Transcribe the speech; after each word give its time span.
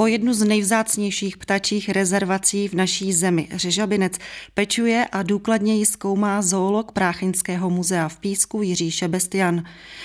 O 0.00 0.06
jednu 0.06 0.34
z 0.34 0.44
nejvzácnějších 0.44 1.36
ptačích 1.36 1.88
rezervací 1.88 2.68
v 2.68 2.74
naší 2.74 3.12
zemi, 3.12 3.48
Řežabinec, 3.54 4.12
pečuje 4.54 5.06
a 5.12 5.22
důkladněji 5.22 5.86
zkoumá 5.86 6.42
zoolog 6.42 6.92
Prácheňského 6.92 7.70
muzea 7.70 8.08
v 8.08 8.18
Písku 8.18 8.62
Jiří 8.62 8.90
Šebestian. 8.90 9.64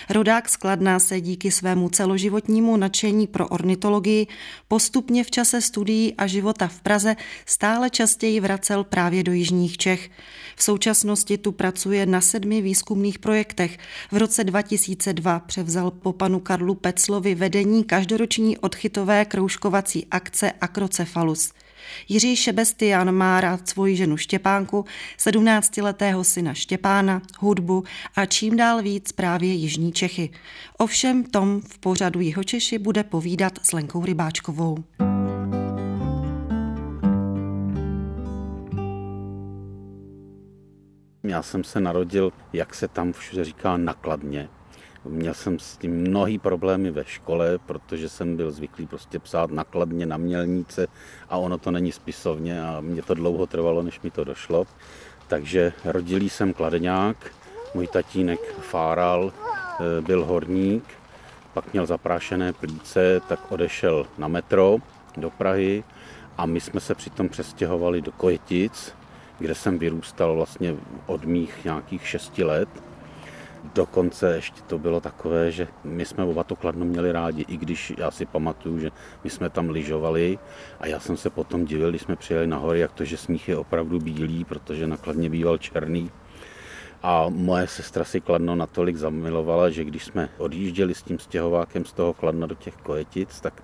Rodák 0.10 0.50
skladná 0.50 1.00
se 1.00 1.22
díky 1.22 1.52
svému 1.52 1.90
celoživotnímu 1.90 2.78
nadšení 2.78 3.28
pro 3.28 3.48
ornitologii 3.48 4.28
postupně 4.68 5.24
v 5.24 5.32
čase 5.32 5.62
studií 5.62 6.14
a 6.18 6.28
života 6.28 6.68
v 6.68 6.82
Praze 6.82 7.16
stále 7.46 7.90
častěji 7.90 8.40
vracel 8.40 8.84
právě 8.84 9.24
do 9.24 9.32
jižních 9.32 9.78
Čech. 9.78 10.10
V 10.56 10.64
současnosti 10.64 11.38
tu 11.38 11.52
pracuje 11.52 12.06
na 12.06 12.22
sedmi 12.22 12.62
výzkumných 12.62 13.20
projektech. 13.20 13.78
V 14.12 14.18
roce 14.18 14.44
2002 14.44 15.40
převzal 15.40 15.92
po 15.92 16.14
panu 16.14 16.40
Karlu 16.40 16.76
Peclovi 16.76 17.36
vedení 17.36 17.84
každoroční 17.84 18.58
odchytové 18.58 19.26
kroužkovací 19.26 19.83
akce 20.12 20.52
Akrocephalus. 20.52 21.54
Jiří 22.10 22.36
Šebestian 22.36 23.12
má 23.12 23.42
rád 23.42 23.70
svoji 23.70 23.96
ženu 23.96 24.18
Štěpánku, 24.18 24.86
17-letého 25.18 26.24
syna 26.24 26.54
Štěpána, 26.54 27.22
hudbu 27.40 27.84
a 28.16 28.26
čím 28.26 28.58
dál 28.58 28.82
víc 28.82 29.12
právě 29.12 29.54
Jižní 29.54 29.92
Čechy. 29.92 30.30
Ovšem 30.78 31.24
tom 31.24 31.62
v 31.62 31.80
pořadu 31.80 32.20
Jihočeši 32.20 32.80
bude 32.80 33.04
povídat 33.04 33.60
s 33.64 33.72
Lenkou 33.72 34.06
Rybáčkovou. 34.06 34.78
Já 41.24 41.44
jsem 41.44 41.64
se 41.64 41.82
narodil, 41.82 42.32
jak 42.54 42.76
se 42.76 42.88
tam 42.88 43.14
všude 43.14 43.44
říká, 43.44 43.78
nakladně. 43.78 44.50
Měl 45.06 45.34
jsem 45.34 45.60
s 45.60 45.78
tím 45.78 45.92
mnohý 45.92 46.40
problémy 46.40 46.92
ve 46.92 47.06
škole, 47.06 47.58
protože 47.66 48.10
jsem 48.10 48.38
byl 48.38 48.52
zvyklý 48.52 48.88
prostě 48.88 49.20
psát 49.20 49.52
nakladně 49.52 50.06
na 50.06 50.18
mělnice 50.18 50.88
a 51.30 51.38
ono 51.38 51.58
to 51.58 51.72
není 51.72 51.92
spisovně 51.92 52.64
a 52.64 52.82
mě 52.82 53.02
to 53.02 53.14
dlouho 53.14 53.48
trvalo, 53.48 53.84
než 53.84 54.02
mi 54.02 54.12
to 54.12 54.24
došlo. 54.24 54.66
Takže 55.28 55.74
rodilý 55.86 56.30
jsem 56.30 56.54
kladeňák, 56.54 57.18
můj 57.74 57.88
tatínek 57.88 58.40
fáral, 58.60 59.32
e, 59.34 60.02
byl 60.02 60.26
horník, 60.26 60.84
pak 61.54 61.74
měl 61.74 61.86
zaprášené 61.86 62.54
plíce, 62.54 63.22
tak 63.28 63.52
odešel 63.52 64.08
na 64.18 64.28
metro 64.28 64.78
do 65.18 65.30
Prahy 65.30 65.84
a 66.38 66.46
my 66.46 66.62
jsme 66.62 66.80
se 66.80 66.96
přitom 66.96 67.30
přestěhovali 67.30 68.02
do 68.02 68.12
Kojetic, 68.12 68.96
kde 69.40 69.56
jsem 69.56 69.80
vyrůstal 69.80 70.36
vlastně 70.36 70.76
od 71.06 71.26
mých 71.26 71.66
nějakých 71.66 72.08
šesti 72.08 72.44
let. 72.44 72.70
Dokonce 73.64 74.36
ještě 74.36 74.62
to 74.62 74.80
bylo 74.80 75.00
takové, 75.00 75.52
že 75.52 75.68
my 75.84 76.06
jsme 76.06 76.24
oba 76.24 76.44
to 76.44 76.56
Kladno 76.56 76.86
měli 76.86 77.12
rádi, 77.12 77.46
i 77.48 77.58
když 77.58 77.94
já 77.98 78.12
si 78.12 78.26
pamatuju, 78.26 78.80
že 78.80 78.92
my 79.24 79.30
jsme 79.30 79.50
tam 79.50 79.70
lyžovali 79.70 80.40
a 80.80 80.88
já 80.88 81.00
jsem 81.00 81.18
se 81.18 81.30
potom 81.30 81.66
divil, 81.66 81.90
když 81.90 82.02
jsme 82.02 82.16
přijeli 82.16 82.48
nahoře, 82.48 82.80
jak 82.80 82.92
to, 82.92 83.06
že 83.06 83.18
sníh 83.18 83.50
je 83.50 83.58
opravdu 83.58 84.00
bílý, 84.00 84.44
protože 84.44 84.88
na 84.88 84.98
Kladně 84.98 85.30
býval 85.30 85.58
černý. 85.58 86.12
A 87.04 87.30
moje 87.30 87.68
sestra 87.68 88.04
si 88.04 88.22
Kladno 88.22 88.56
natolik 88.56 88.98
zamilovala, 88.98 89.70
že 89.70 89.84
když 89.84 90.06
jsme 90.06 90.30
odjížděli 90.38 90.96
s 90.96 91.04
tím 91.04 91.20
stěhovákem 91.20 91.86
z 91.86 91.94
toho 91.94 92.14
Kladna 92.14 92.48
do 92.48 92.56
těch 92.56 92.76
Kojetic, 92.76 93.42
tak 93.42 93.64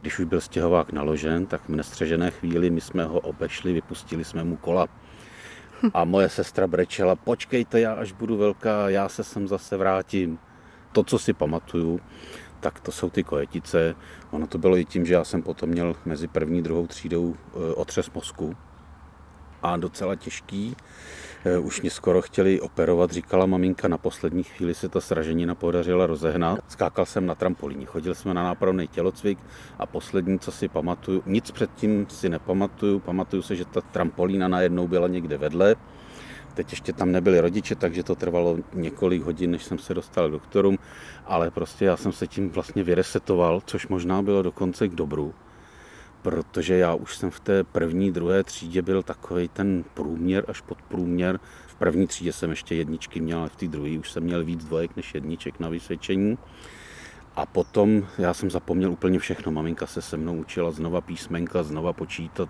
když 0.00 0.18
už 0.18 0.24
byl 0.24 0.40
stěhovák 0.40 0.92
naložen, 0.92 1.46
tak 1.46 1.68
v 1.68 1.76
nestřežené 1.76 2.30
chvíli 2.30 2.70
my 2.70 2.80
jsme 2.80 3.04
ho 3.04 3.20
obešli, 3.20 3.72
vypustili 3.72 4.24
jsme 4.24 4.44
mu 4.44 4.56
kola 4.56 4.86
a 5.94 6.04
moje 6.04 6.28
sestra 6.28 6.66
brečela, 6.66 7.16
počkejte, 7.16 7.80
já 7.80 7.92
až 7.92 8.12
budu 8.12 8.36
velká, 8.36 8.88
já 8.88 9.08
se 9.08 9.24
sem 9.24 9.48
zase 9.48 9.76
vrátím. 9.76 10.38
To, 10.92 11.04
co 11.04 11.18
si 11.18 11.32
pamatuju, 11.32 12.00
tak 12.60 12.80
to 12.80 12.92
jsou 12.92 13.10
ty 13.10 13.22
kojetice. 13.22 13.94
Ono 14.30 14.46
to 14.46 14.58
bylo 14.58 14.76
i 14.76 14.84
tím, 14.84 15.06
že 15.06 15.14
já 15.14 15.24
jsem 15.24 15.42
potom 15.42 15.68
měl 15.68 15.96
mezi 16.04 16.28
první 16.28 16.58
a 16.58 16.62
druhou 16.62 16.86
třídou 16.86 17.34
e, 17.34 17.74
otřes 17.74 18.10
mozku 18.10 18.56
a 19.64 19.76
docela 19.76 20.14
těžký. 20.14 20.76
Eh, 21.44 21.58
už 21.58 21.80
mě 21.80 21.90
skoro 21.90 22.22
chtěli 22.22 22.60
operovat, 22.60 23.10
říkala 23.10 23.46
maminka, 23.46 23.88
na 23.88 23.98
poslední 23.98 24.42
chvíli 24.42 24.74
se 24.74 24.88
ta 24.88 25.00
sraženina 25.00 25.54
podařila 25.54 26.06
rozehnat. 26.06 26.58
Skákal 26.68 27.06
jsem 27.06 27.26
na 27.26 27.34
trampolíně, 27.34 27.86
chodil 27.86 28.14
jsme 28.14 28.34
na 28.34 28.44
nápravný 28.44 28.88
tělocvik 28.88 29.38
a 29.78 29.86
poslední, 29.86 30.38
co 30.38 30.52
si 30.52 30.68
pamatuju, 30.68 31.22
nic 31.26 31.50
předtím 31.50 32.06
si 32.08 32.28
nepamatuju, 32.28 32.98
pamatuju 32.98 33.42
se, 33.42 33.56
že 33.56 33.64
ta 33.64 33.80
trampolína 33.80 34.48
najednou 34.48 34.88
byla 34.88 35.08
někde 35.08 35.38
vedle, 35.38 35.76
Teď 36.54 36.70
ještě 36.70 36.92
tam 36.92 37.12
nebyli 37.12 37.40
rodiče, 37.40 37.74
takže 37.74 38.02
to 38.02 38.14
trvalo 38.14 38.58
několik 38.74 39.22
hodin, 39.22 39.50
než 39.50 39.64
jsem 39.64 39.78
se 39.78 39.94
dostal 39.94 40.28
k 40.28 40.32
doktorům, 40.32 40.78
ale 41.26 41.50
prostě 41.50 41.84
já 41.84 41.96
jsem 41.96 42.12
se 42.12 42.26
tím 42.26 42.50
vlastně 42.50 42.82
vyresetoval, 42.82 43.62
což 43.66 43.88
možná 43.88 44.22
bylo 44.22 44.42
dokonce 44.42 44.88
k 44.88 44.94
dobru 44.94 45.34
protože 46.24 46.76
já 46.76 46.94
už 46.94 47.16
jsem 47.16 47.30
v 47.30 47.40
té 47.40 47.64
první, 47.64 48.12
druhé 48.12 48.44
třídě 48.44 48.82
byl 48.82 49.02
takový 49.02 49.48
ten 49.48 49.84
průměr 49.94 50.44
až 50.48 50.60
pod 50.60 50.82
průměr. 50.82 51.40
V 51.66 51.74
první 51.74 52.06
třídě 52.06 52.32
jsem 52.32 52.50
ještě 52.50 52.74
jedničky 52.74 53.20
měl, 53.20 53.38
ale 53.38 53.48
v 53.48 53.56
té 53.56 53.68
druhé 53.68 53.98
už 53.98 54.10
jsem 54.10 54.22
měl 54.22 54.44
víc 54.44 54.64
dvojek 54.64 54.96
než 54.96 55.14
jedniček 55.14 55.60
na 55.60 55.68
vysvědčení. 55.68 56.38
A 57.36 57.46
potom 57.46 58.06
já 58.18 58.34
jsem 58.34 58.50
zapomněl 58.50 58.92
úplně 58.92 59.18
všechno. 59.18 59.52
Maminka 59.52 59.86
se 59.86 60.02
se 60.02 60.16
mnou 60.16 60.36
učila 60.36 60.70
znova 60.70 61.00
písmenka, 61.00 61.62
znova 61.62 61.92
počítat. 61.92 62.48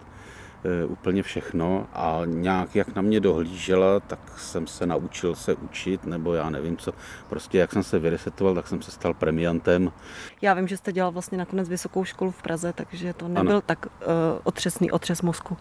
E, 0.64 0.84
úplně 0.84 1.22
všechno 1.22 1.86
a 1.92 2.22
nějak 2.25 2.76
jak 2.76 2.94
na 2.94 3.02
mě 3.02 3.20
dohlížela, 3.20 4.00
tak 4.00 4.38
jsem 4.38 4.66
se 4.66 4.86
naučil 4.86 5.34
se 5.34 5.54
učit, 5.54 6.04
nebo 6.04 6.34
já 6.34 6.50
nevím 6.50 6.76
co. 6.76 6.92
Prostě 7.28 7.58
jak 7.58 7.72
jsem 7.72 7.82
se 7.82 7.98
vyresetoval, 7.98 8.54
tak 8.54 8.69
jsem 8.69 8.82
se 8.82 8.91
stal 8.91 9.14
premiantem. 9.14 9.92
Já 10.42 10.54
vím, 10.54 10.69
že 10.69 10.76
jste 10.76 10.92
dělal 10.92 11.12
vlastně 11.12 11.38
nakonec 11.38 11.69
vysokou 11.69 12.04
školu 12.04 12.30
v 12.30 12.42
Praze, 12.42 12.72
takže 12.72 13.12
to 13.12 13.28
nebyl 13.28 13.52
ano. 13.52 13.60
tak 13.60 13.86
uh, 13.86 13.92
otřesný 14.44 14.91
otřes 14.91 15.22
mozku. 15.22 15.56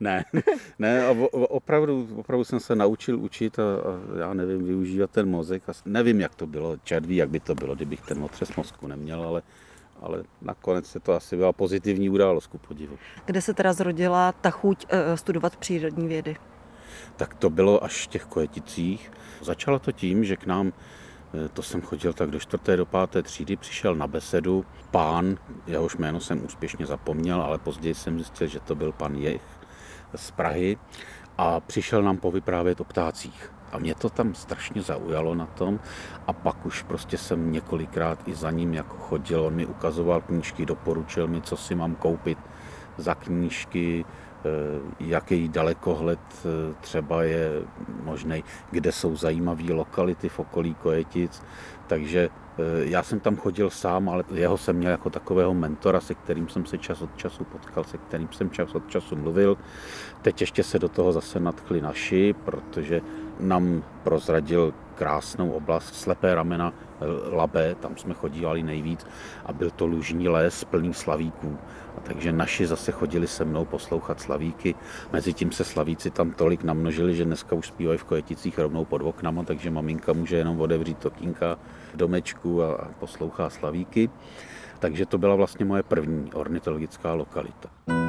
Ne, 0.00 0.24
ne, 0.78 1.06
a 1.06 1.10
opravdu, 1.30 2.08
opravdu 2.16 2.44
jsem 2.44 2.60
se 2.60 2.76
naučil 2.76 3.20
učit 3.20 3.58
a, 3.58 3.62
a 3.62 4.18
já 4.20 4.34
nevím, 4.34 4.64
využívat 4.64 5.10
ten 5.10 5.28
mozek. 5.28 5.68
A 5.68 5.72
nevím, 5.84 6.20
jak 6.20 6.34
to 6.34 6.46
bylo, 6.46 6.76
červí, 6.76 7.16
jak 7.16 7.28
by 7.28 7.40
to 7.40 7.54
bylo, 7.54 7.74
kdybych 7.74 8.00
ten 8.00 8.24
otřes 8.24 8.56
mozku 8.56 8.86
neměl, 8.86 9.22
ale 9.22 9.42
ale 10.02 10.22
nakonec 10.42 10.86
se 10.86 11.00
to 11.00 11.12
asi 11.12 11.36
byla 11.36 11.52
pozitivní 11.52 12.10
událost, 12.10 12.46
ku 12.46 12.58
podivu. 12.58 12.98
Kde 13.24 13.40
se 13.40 13.54
teda 13.54 13.72
zrodila 13.72 14.32
ta 14.32 14.50
chuť 14.50 14.86
eh, 14.88 15.16
studovat 15.16 15.56
přírodní 15.56 16.08
vědy? 16.08 16.36
Tak 17.16 17.34
to 17.34 17.50
bylo 17.50 17.84
až 17.84 18.06
v 18.06 18.06
těch 18.06 18.24
kojeticích. 18.24 19.12
Začalo 19.42 19.78
to 19.78 19.92
tím, 19.92 20.24
že 20.24 20.36
k 20.36 20.46
nám 20.46 20.72
eh, 21.34 21.48
to 21.48 21.62
jsem 21.62 21.82
chodil 21.82 22.12
tak 22.12 22.30
do 22.30 22.40
čtvrté, 22.40 22.76
do 22.76 22.86
páté 22.86 23.22
třídy, 23.22 23.56
přišel 23.56 23.94
na 23.94 24.06
besedu 24.06 24.64
pán, 24.90 25.38
jehož 25.66 25.96
jméno 25.96 26.20
jsem 26.20 26.44
úspěšně 26.44 26.86
zapomněl, 26.86 27.42
ale 27.42 27.58
později 27.58 27.94
jsem 27.94 28.18
zjistil, 28.18 28.46
že 28.46 28.60
to 28.60 28.74
byl 28.74 28.92
pan 28.92 29.14
Jech 29.14 29.42
z 30.14 30.30
Prahy 30.30 30.78
a 31.38 31.60
přišel 31.60 32.02
nám 32.02 32.16
povyprávět 32.16 32.80
o 32.80 32.84
ptácích. 32.84 33.51
A 33.72 33.78
mě 33.78 33.94
to 33.94 34.10
tam 34.10 34.34
strašně 34.34 34.82
zaujalo 34.82 35.34
na 35.34 35.46
tom 35.46 35.80
a 36.26 36.32
pak 36.32 36.66
už 36.66 36.82
prostě 36.82 37.18
jsem 37.18 37.52
několikrát 37.52 38.28
i 38.28 38.34
za 38.34 38.50
ním 38.50 38.74
jako 38.74 38.96
chodil, 38.96 39.44
on 39.44 39.54
mi 39.54 39.66
ukazoval 39.66 40.20
knížky, 40.20 40.66
doporučil 40.66 41.28
mi, 41.28 41.42
co 41.42 41.56
si 41.56 41.74
mám 41.74 41.94
koupit 41.94 42.38
za 42.98 43.14
knížky, 43.14 44.04
eh, 44.04 44.48
jaký 45.00 45.48
dalekohled 45.48 46.20
eh, 46.20 46.74
třeba 46.80 47.22
je 47.22 47.62
možný, 48.04 48.44
kde 48.70 48.92
jsou 48.92 49.16
zajímavé 49.16 49.72
lokality 49.72 50.28
v 50.28 50.38
okolí 50.38 50.74
Kojetic. 50.74 51.42
Takže 51.86 52.28
eh, 52.28 52.62
já 52.84 53.02
jsem 53.02 53.20
tam 53.20 53.36
chodil 53.36 53.70
sám, 53.70 54.08
ale 54.08 54.24
jeho 54.34 54.58
jsem 54.58 54.76
měl 54.76 54.90
jako 54.90 55.10
takového 55.10 55.54
mentora, 55.54 56.00
se 56.00 56.14
kterým 56.14 56.48
jsem 56.48 56.66
se 56.66 56.78
čas 56.78 57.02
od 57.02 57.16
času 57.16 57.44
potkal, 57.44 57.84
se 57.84 57.98
kterým 57.98 58.28
jsem 58.32 58.50
čas 58.50 58.74
od 58.74 58.90
času 58.90 59.16
mluvil. 59.16 59.56
Teď 60.22 60.40
ještě 60.40 60.62
se 60.62 60.78
do 60.78 60.88
toho 60.88 61.12
zase 61.12 61.40
nadchli 61.40 61.80
naši, 61.80 62.34
protože 62.44 63.00
nám 63.40 63.82
prozradil 64.02 64.74
krásnou 64.94 65.50
oblast, 65.50 65.94
slepé 65.94 66.34
ramena 66.34 66.72
eh, 66.72 67.04
Labé, 67.36 67.74
tam 67.74 67.96
jsme 67.96 68.14
chodívali 68.14 68.62
nejvíc 68.62 69.06
a 69.46 69.52
byl 69.52 69.70
to 69.70 69.86
lužní 69.86 70.28
les 70.28 70.64
plný 70.64 70.94
slavíků. 70.94 71.58
A 71.96 72.00
takže 72.00 72.32
naši 72.32 72.66
zase 72.66 72.92
chodili 72.92 73.26
se 73.26 73.44
mnou 73.44 73.64
poslouchat 73.64 74.20
slavíky. 74.20 74.74
Mezitím 75.12 75.52
se 75.52 75.64
slavíci 75.64 76.10
tam 76.10 76.30
tolik 76.30 76.64
namnožili, 76.64 77.16
že 77.16 77.24
dneska 77.24 77.56
už 77.56 77.66
zpívají 77.66 77.98
v 77.98 78.04
Kojeticích 78.04 78.58
rovnou 78.58 78.84
pod 78.84 79.02
oknama, 79.02 79.42
takže 79.44 79.70
maminka 79.70 80.12
může 80.12 80.36
jenom 80.36 80.60
otevřít 80.60 81.06
okýnka 81.06 81.58
domečku 81.94 82.62
a 82.62 82.88
poslouchá 82.98 83.50
slavíky. 83.50 84.10
Takže 84.78 85.06
to 85.06 85.18
byla 85.18 85.34
vlastně 85.34 85.64
moje 85.64 85.82
první 85.82 86.32
ornitologická 86.32 87.14
lokalita. 87.14 88.01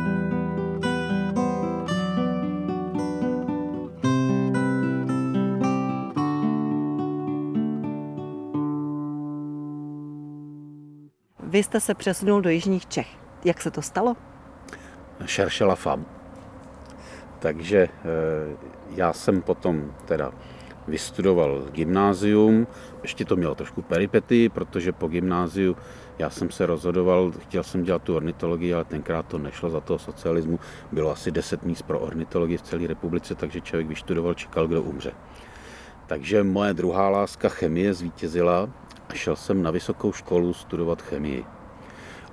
Vy 11.54 11.64
jste 11.64 11.80
se 11.80 11.94
přesunul 11.94 12.42
do 12.42 12.50
Jižních 12.50 12.86
Čech. 12.86 13.08
Jak 13.46 13.62
se 13.62 13.72
to 13.72 13.82
stalo? 13.82 14.16
Šeršela 15.26 15.76
fam. 15.76 16.06
Takže 17.40 17.78
eh, 17.78 17.90
já 18.96 19.14
jsem 19.14 19.42
potom 19.42 19.94
teda 20.06 20.32
vystudoval 20.88 21.64
gymnázium. 21.72 22.68
Ještě 23.02 23.26
to 23.26 23.36
mělo 23.36 23.56
trošku 23.56 23.82
peripety, 23.82 24.50
protože 24.50 24.92
po 24.92 25.08
gymnáziu 25.08 25.78
já 26.20 26.30
jsem 26.30 26.52
se 26.52 26.66
rozhodoval, 26.66 27.32
chtěl 27.40 27.64
jsem 27.64 27.84
dělat 27.84 28.04
tu 28.04 28.16
ornitologii, 28.16 28.74
ale 28.74 28.86
tenkrát 28.86 29.26
to 29.26 29.38
nešlo 29.38 29.70
za 29.70 29.80
toho 29.80 30.00
socialismu. 30.00 30.60
Bylo 30.92 31.12
asi 31.12 31.32
10 31.32 31.64
míst 31.64 31.82
pro 31.82 32.00
ornitologii 32.00 32.58
v 32.58 32.62
celé 32.62 32.88
republice, 32.88 33.36
takže 33.36 33.62
člověk 33.62 33.88
vyštudoval, 33.88 34.34
čekal, 34.34 34.68
kdo 34.68 34.82
umře. 34.82 35.12
Takže 36.08 36.44
moje 36.44 36.74
druhá 36.74 37.10
láska 37.10 37.50
chemie 37.50 37.94
zvítězila 37.94 38.70
šel 39.14 39.36
jsem 39.36 39.64
na 39.64 39.72
vysokou 39.72 40.12
školu 40.12 40.54
studovat 40.54 41.02
chemii. 41.02 41.46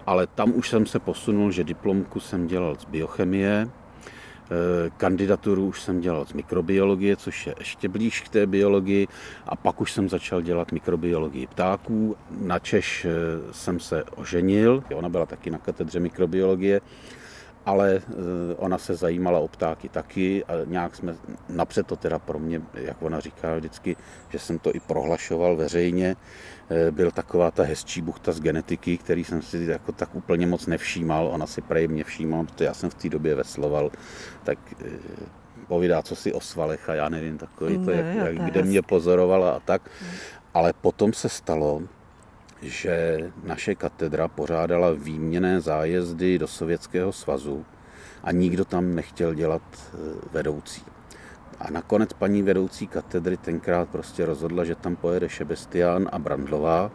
Ale 0.06 0.26
tam 0.26 0.52
už 0.54 0.68
jsem 0.68 0.86
se 0.86 0.98
posunul, 0.98 1.50
že 1.50 1.64
diplomku 1.64 2.20
jsem 2.20 2.46
dělal 2.46 2.76
z 2.76 2.84
biochemie, 2.84 3.70
Eh, 4.52 4.90
kandidaturu 4.96 5.66
už 5.66 5.82
jsem 5.82 6.00
dělal 6.00 6.26
z 6.26 6.32
mikrobiologie, 6.32 7.16
což 7.16 7.46
je 7.46 7.54
ještě 7.58 7.88
blíž 7.88 8.20
k 8.20 8.28
té 8.28 8.46
biologii 8.46 9.08
a 9.46 9.56
pak 9.56 9.80
už 9.80 9.92
jsem 9.92 10.08
začal 10.08 10.42
dělat 10.42 10.72
mikrobiologii 10.72 11.46
ptáků. 11.46 12.16
Na 12.40 12.58
Češ 12.58 13.04
eh, 13.04 13.10
jsem 13.52 13.80
se 13.80 14.04
oženil, 14.04 14.84
ona 14.94 15.08
byla 15.08 15.26
taky 15.26 15.50
na 15.50 15.58
katedře 15.58 16.00
mikrobiologie 16.00 16.80
ale 17.70 17.94
eh, 17.96 18.02
ona 18.56 18.78
se 18.78 18.94
zajímala 18.94 19.38
o 19.38 19.48
ptáky 19.48 19.88
taky 19.88 20.44
a 20.44 20.52
nějak 20.64 20.96
jsme, 20.96 21.14
napřed 21.48 21.86
to 21.86 21.96
teda 21.96 22.18
pro 22.18 22.38
mě, 22.38 22.62
jak 22.74 23.02
ona 23.02 23.20
říká 23.20 23.56
vždycky, 23.56 23.96
že 24.28 24.38
jsem 24.38 24.58
to 24.58 24.74
i 24.74 24.80
prohlašoval 24.80 25.56
veřejně, 25.56 26.16
eh, 26.70 26.90
byl 26.90 27.10
taková 27.10 27.50
ta 27.50 27.62
hezčí 27.62 28.02
buchta 28.02 28.32
z 28.32 28.40
genetiky, 28.40 28.98
který 28.98 29.24
jsem 29.24 29.42
si 29.42 29.64
jako 29.64 29.92
tak 29.92 30.14
úplně 30.14 30.46
moc 30.46 30.66
nevšímal, 30.66 31.26
ona 31.26 31.46
si 31.46 31.60
prej 31.60 31.88
mě 31.88 32.04
všímal, 32.04 32.44
protože 32.44 32.64
já 32.64 32.74
jsem 32.74 32.90
v 32.90 32.94
té 32.94 33.08
době 33.08 33.34
vesloval, 33.34 33.90
tak 34.44 34.58
eh, 34.84 34.90
povídá, 35.68 36.02
co 36.02 36.16
si 36.16 36.32
o 36.32 36.40
svalech 36.40 36.90
a 36.90 36.94
já 36.94 37.08
nevím, 37.08 37.38
takový 37.38 37.78
to, 37.78 37.90
jak, 37.90 38.06
jak, 38.14 38.34
kde 38.34 38.62
mě 38.62 38.82
pozorovala 38.82 39.50
a 39.50 39.60
tak. 39.60 39.90
Ale 40.54 40.72
potom 40.72 41.12
se 41.12 41.28
stalo, 41.28 41.82
že 42.62 43.18
naše 43.42 43.74
katedra 43.74 44.28
pořádala 44.28 44.90
výměné 44.90 45.60
zájezdy 45.60 46.38
do 46.38 46.46
Sovětského 46.46 47.12
svazu 47.12 47.64
a 48.22 48.32
nikdo 48.32 48.64
tam 48.64 48.94
nechtěl 48.94 49.34
dělat 49.34 49.62
e, 49.74 49.96
vedoucí. 50.32 50.82
A 51.60 51.70
nakonec 51.70 52.12
paní 52.12 52.42
vedoucí 52.42 52.86
katedry 52.86 53.36
tenkrát 53.36 53.88
prostě 53.88 54.26
rozhodla, 54.26 54.64
že 54.64 54.74
tam 54.74 54.96
pojede 54.96 55.28
Šebestián 55.28 56.08
a 56.12 56.18
Brandlová. 56.18 56.90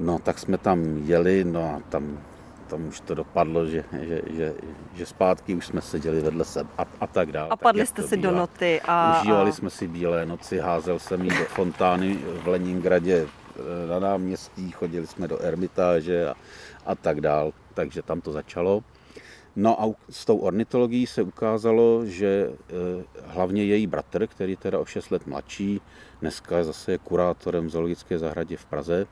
No 0.00 0.18
tak 0.18 0.38
jsme 0.38 0.58
tam 0.58 0.98
jeli, 1.04 1.44
no 1.44 1.74
a 1.76 1.82
tam, 1.88 2.18
tam 2.66 2.86
už 2.86 3.00
to 3.00 3.14
dopadlo, 3.14 3.66
že, 3.66 3.84
že, 4.00 4.22
že, 4.30 4.54
že 4.94 5.06
zpátky 5.06 5.54
už 5.54 5.66
jsme 5.66 5.80
seděli 5.80 6.20
vedle 6.20 6.44
sebe 6.44 6.70
a, 6.78 6.84
a 7.00 7.06
tak 7.06 7.32
dále. 7.32 7.48
A 7.50 7.56
padli 7.56 7.86
jste 7.86 8.02
si 8.02 8.16
bývá. 8.16 8.30
do 8.30 8.36
noty. 8.36 8.80
A, 8.84 9.20
Užívali 9.20 9.50
a... 9.50 9.52
jsme 9.52 9.70
si 9.70 9.86
bílé 9.86 10.26
noci, 10.26 10.58
házel 10.58 10.98
jsem 10.98 11.22
jí 11.22 11.28
do 11.28 11.44
fontány 11.44 12.18
v 12.42 12.48
Leningradě 12.48 13.26
na 13.88 13.98
náměstí, 13.98 14.70
chodili 14.70 15.06
jsme 15.06 15.28
do 15.28 15.38
Ermitáže 15.38 16.28
a, 16.28 16.34
a 16.86 16.94
tak 16.94 17.20
dál, 17.20 17.52
takže 17.74 18.02
tam 18.02 18.20
to 18.20 18.32
začalo. 18.32 18.82
No 19.56 19.82
a 19.82 19.94
s 20.10 20.24
tou 20.24 20.38
ornitologií 20.38 21.06
se 21.06 21.22
ukázalo, 21.22 22.06
že 22.06 22.50
eh, 22.50 23.04
hlavně 23.26 23.64
její 23.64 23.86
bratr, 23.86 24.26
který 24.26 24.56
teda 24.56 24.78
o 24.78 24.84
6 24.84 25.10
let 25.10 25.26
mladší, 25.26 25.80
dneska 26.20 26.58
je 26.58 26.64
zase 26.64 26.98
kurátorem 26.98 27.66
v 27.66 27.70
zoologické 27.70 28.18
zahradě 28.18 28.56
v 28.56 28.64
Praze, 28.64 29.06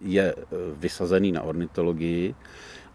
je 0.00 0.34
eh, 0.36 0.44
vysazený 0.76 1.32
na 1.32 1.42
ornitologii 1.42 2.34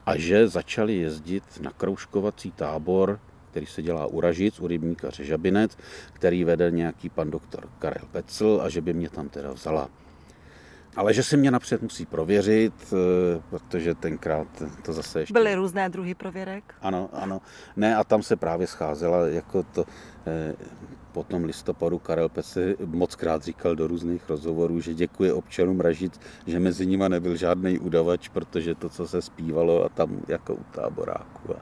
a 0.05 0.17
že 0.17 0.47
začali 0.47 0.95
jezdit 0.95 1.43
na 1.61 1.71
kroužkovací 1.71 2.51
tábor, 2.51 3.19
který 3.51 3.65
se 3.65 3.81
dělá 3.81 4.05
u 4.05 4.21
Ražic, 4.21 4.59
u 4.59 4.67
rybníka 4.67 5.09
Řežabinec, 5.09 5.77
který 6.13 6.43
vede 6.43 6.71
nějaký 6.71 7.09
pan 7.09 7.31
doktor 7.31 7.69
Karel 7.79 8.07
Pecl 8.11 8.59
a 8.63 8.69
že 8.69 8.81
by 8.81 8.93
mě 8.93 9.09
tam 9.09 9.29
teda 9.29 9.51
vzala. 9.51 9.89
Ale 10.97 11.13
že 11.13 11.23
si 11.23 11.38
mě 11.38 11.51
napřed 11.51 11.81
musí 11.81 12.05
prověřit, 12.05 12.73
eh, 12.94 13.41
protože 13.49 13.95
tenkrát 13.95 14.47
to 14.85 14.94
zase 14.94 15.19
ještě... 15.19 15.33
Byly 15.33 15.55
různé 15.55 15.89
druhy 15.89 16.15
prověrek? 16.15 16.75
Ano, 16.81 17.09
ano. 17.13 17.41
Ne, 17.75 17.95
a 17.95 18.03
tam 18.03 18.23
se 18.23 18.35
právě 18.35 18.67
scházela 18.67 19.27
jako 19.27 19.63
to... 19.63 19.85
Eh, 20.27 20.55
po 21.11 21.23
tom 21.23 21.44
listopadu 21.44 21.99
Karel 21.99 22.29
Pece 22.29 22.75
moc 22.85 23.15
krát 23.15 23.44
říkal 23.44 23.75
do 23.75 23.88
různých 23.88 24.29
rozhovorů, 24.29 24.79
že 24.79 24.94
děkuje 24.94 25.33
občanům 25.33 25.79
Ražic, 25.79 26.19
že 26.47 26.59
mezi 26.59 26.85
nimi 26.85 27.05
nebyl 27.09 27.35
žádný 27.35 27.79
udavač, 27.79 28.29
protože 28.29 28.75
to, 28.75 28.89
co 28.89 29.07
se 29.07 29.21
zpívalo 29.21 29.85
a 29.85 29.89
tam 29.89 30.21
jako 30.27 30.53
u 30.55 30.63
táboráku 30.71 31.55
a, 31.55 31.59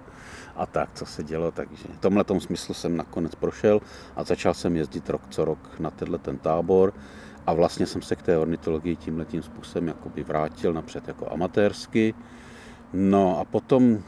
a 0.56 0.66
tak, 0.66 0.90
co 0.94 1.06
se 1.06 1.24
dělo. 1.24 1.52
Takže 1.52 1.88
v 1.88 2.00
tomhle 2.00 2.26
smyslu 2.40 2.74
jsem 2.74 2.98
nakonec 2.98 3.36
prošel 3.36 3.80
a 4.16 4.24
začal 4.24 4.54
jsem 4.54 4.76
jezdit 4.76 5.10
rok 5.10 5.22
co 5.30 5.46
rok 5.46 5.80
na 5.80 5.92
tenhle 5.92 6.18
ten 6.18 6.38
tábor. 6.38 6.94
A 7.48 7.54
vlastně 7.54 7.86
jsem 7.86 8.02
se 8.02 8.16
k 8.16 8.22
té 8.22 8.38
ornitologii 8.38 8.96
tímhle 8.96 9.26
tím 9.26 9.42
způsobem 9.42 9.88
jakoby 9.88 10.24
vrátil 10.24 10.74
napřed 10.74 11.08
jako 11.08 11.32
amatérsky. 11.32 12.14
No 12.98 13.40
a 13.40 13.46
potom 13.46 13.94
e, 13.94 14.00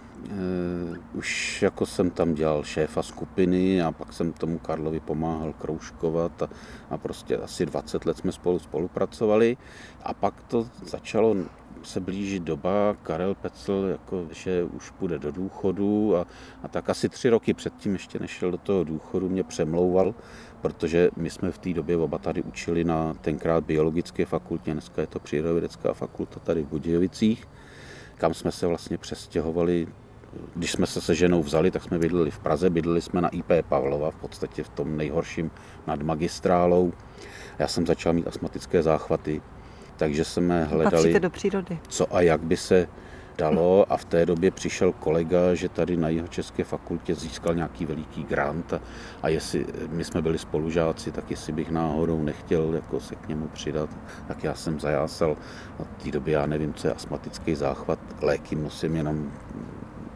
už 1.13 1.61
jako 1.61 1.85
jsem 1.85 2.09
tam 2.09 2.33
dělal 2.33 2.63
šéfa 2.63 3.03
skupiny 3.03 3.81
a 3.81 3.91
pak 3.91 4.13
jsem 4.13 4.33
tomu 4.33 4.59
Karlovi 4.59 4.99
pomáhal 4.99 5.53
kroužkovat 5.53 6.41
a, 6.41 6.49
a 6.89 6.97
prostě 6.97 7.37
asi 7.37 7.65
20 7.65 8.05
let 8.05 8.17
jsme 8.17 8.31
spolu 8.31 8.59
spolupracovali. 8.59 9.57
A 10.03 10.13
pak 10.13 10.43
to 10.43 10.67
začalo 10.85 11.35
se 11.83 11.99
blíží 11.99 12.39
doba, 12.39 12.95
Karel 13.03 13.35
Pecl, 13.35 13.87
jako, 13.91 14.27
že 14.31 14.63
už 14.63 14.89
půjde 14.89 15.19
do 15.19 15.31
důchodu 15.31 16.17
a, 16.17 16.25
a 16.63 16.67
tak 16.67 16.89
asi 16.89 17.09
tři 17.09 17.29
roky 17.29 17.53
předtím, 17.53 17.93
ještě 17.93 18.19
nešel 18.19 18.51
do 18.51 18.57
toho 18.57 18.83
důchodu, 18.83 19.29
mě 19.29 19.43
přemlouval, 19.43 20.15
protože 20.61 21.09
my 21.15 21.29
jsme 21.29 21.51
v 21.51 21.57
té 21.57 21.73
době 21.73 21.97
oba 21.97 22.17
tady 22.17 22.41
učili 22.41 22.83
na 22.83 23.13
tenkrát 23.13 23.63
biologické 23.63 24.25
fakultě, 24.25 24.71
dneska 24.71 25.01
je 25.01 25.07
to 25.07 25.19
přírodovědecká 25.19 25.93
fakulta 25.93 26.39
tady 26.39 26.61
v 26.61 26.67
Budějovicích, 26.67 27.47
kam 28.17 28.33
jsme 28.33 28.51
se 28.51 28.67
vlastně 28.67 28.97
přestěhovali 28.97 29.87
když 30.55 30.71
jsme 30.71 30.87
se 30.87 31.01
se 31.01 31.15
ženou 31.15 31.43
vzali, 31.43 31.71
tak 31.71 31.83
jsme 31.83 31.99
bydleli 31.99 32.31
v 32.31 32.39
Praze, 32.39 32.69
bydleli 32.69 33.01
jsme 33.01 33.21
na 33.21 33.29
IP 33.29 33.51
Pavlova, 33.69 34.11
v 34.11 34.15
podstatě 34.15 34.63
v 34.63 34.69
tom 34.69 34.97
nejhorším 34.97 35.51
nad 35.87 36.01
magistrálou. 36.01 36.93
Já 37.59 37.67
jsem 37.67 37.85
začal 37.85 38.13
mít 38.13 38.27
astmatické 38.27 38.83
záchvaty, 38.83 39.41
takže 39.97 40.23
jsme 40.23 40.63
hledali, 40.63 41.19
do 41.19 41.29
přírody. 41.29 41.79
co 41.87 42.15
a 42.15 42.21
jak 42.21 42.41
by 42.41 42.57
se 42.57 42.87
dalo 43.37 43.85
a 43.89 43.97
v 43.97 44.05
té 44.05 44.25
době 44.25 44.51
přišel 44.51 44.91
kolega, 44.91 45.55
že 45.55 45.69
tady 45.69 45.97
na 45.97 46.09
jeho 46.09 46.27
české 46.27 46.63
fakultě 46.63 47.15
získal 47.15 47.55
nějaký 47.55 47.85
veliký 47.85 48.23
grant 48.23 48.73
a, 48.73 48.81
a 49.21 49.29
jestli 49.29 49.65
my 49.89 50.03
jsme 50.03 50.21
byli 50.21 50.37
spolužáci, 50.37 51.11
tak 51.11 51.31
jestli 51.31 51.53
bych 51.53 51.71
náhodou 51.71 52.23
nechtěl 52.23 52.73
jako 52.73 52.99
se 52.99 53.15
k 53.15 53.27
němu 53.27 53.47
přidat, 53.47 53.89
tak 54.27 54.43
já 54.43 54.53
jsem 54.53 54.79
zajásal. 54.79 55.37
A 55.79 55.83
v 55.83 56.03
té 56.03 56.11
době 56.11 56.33
já 56.33 56.45
nevím, 56.45 56.73
co 56.73 56.87
je 56.87 56.93
astmatický 56.93 57.55
záchvat, 57.55 57.99
léky 58.21 58.55
nosím 58.55 58.95
jenom 58.95 59.31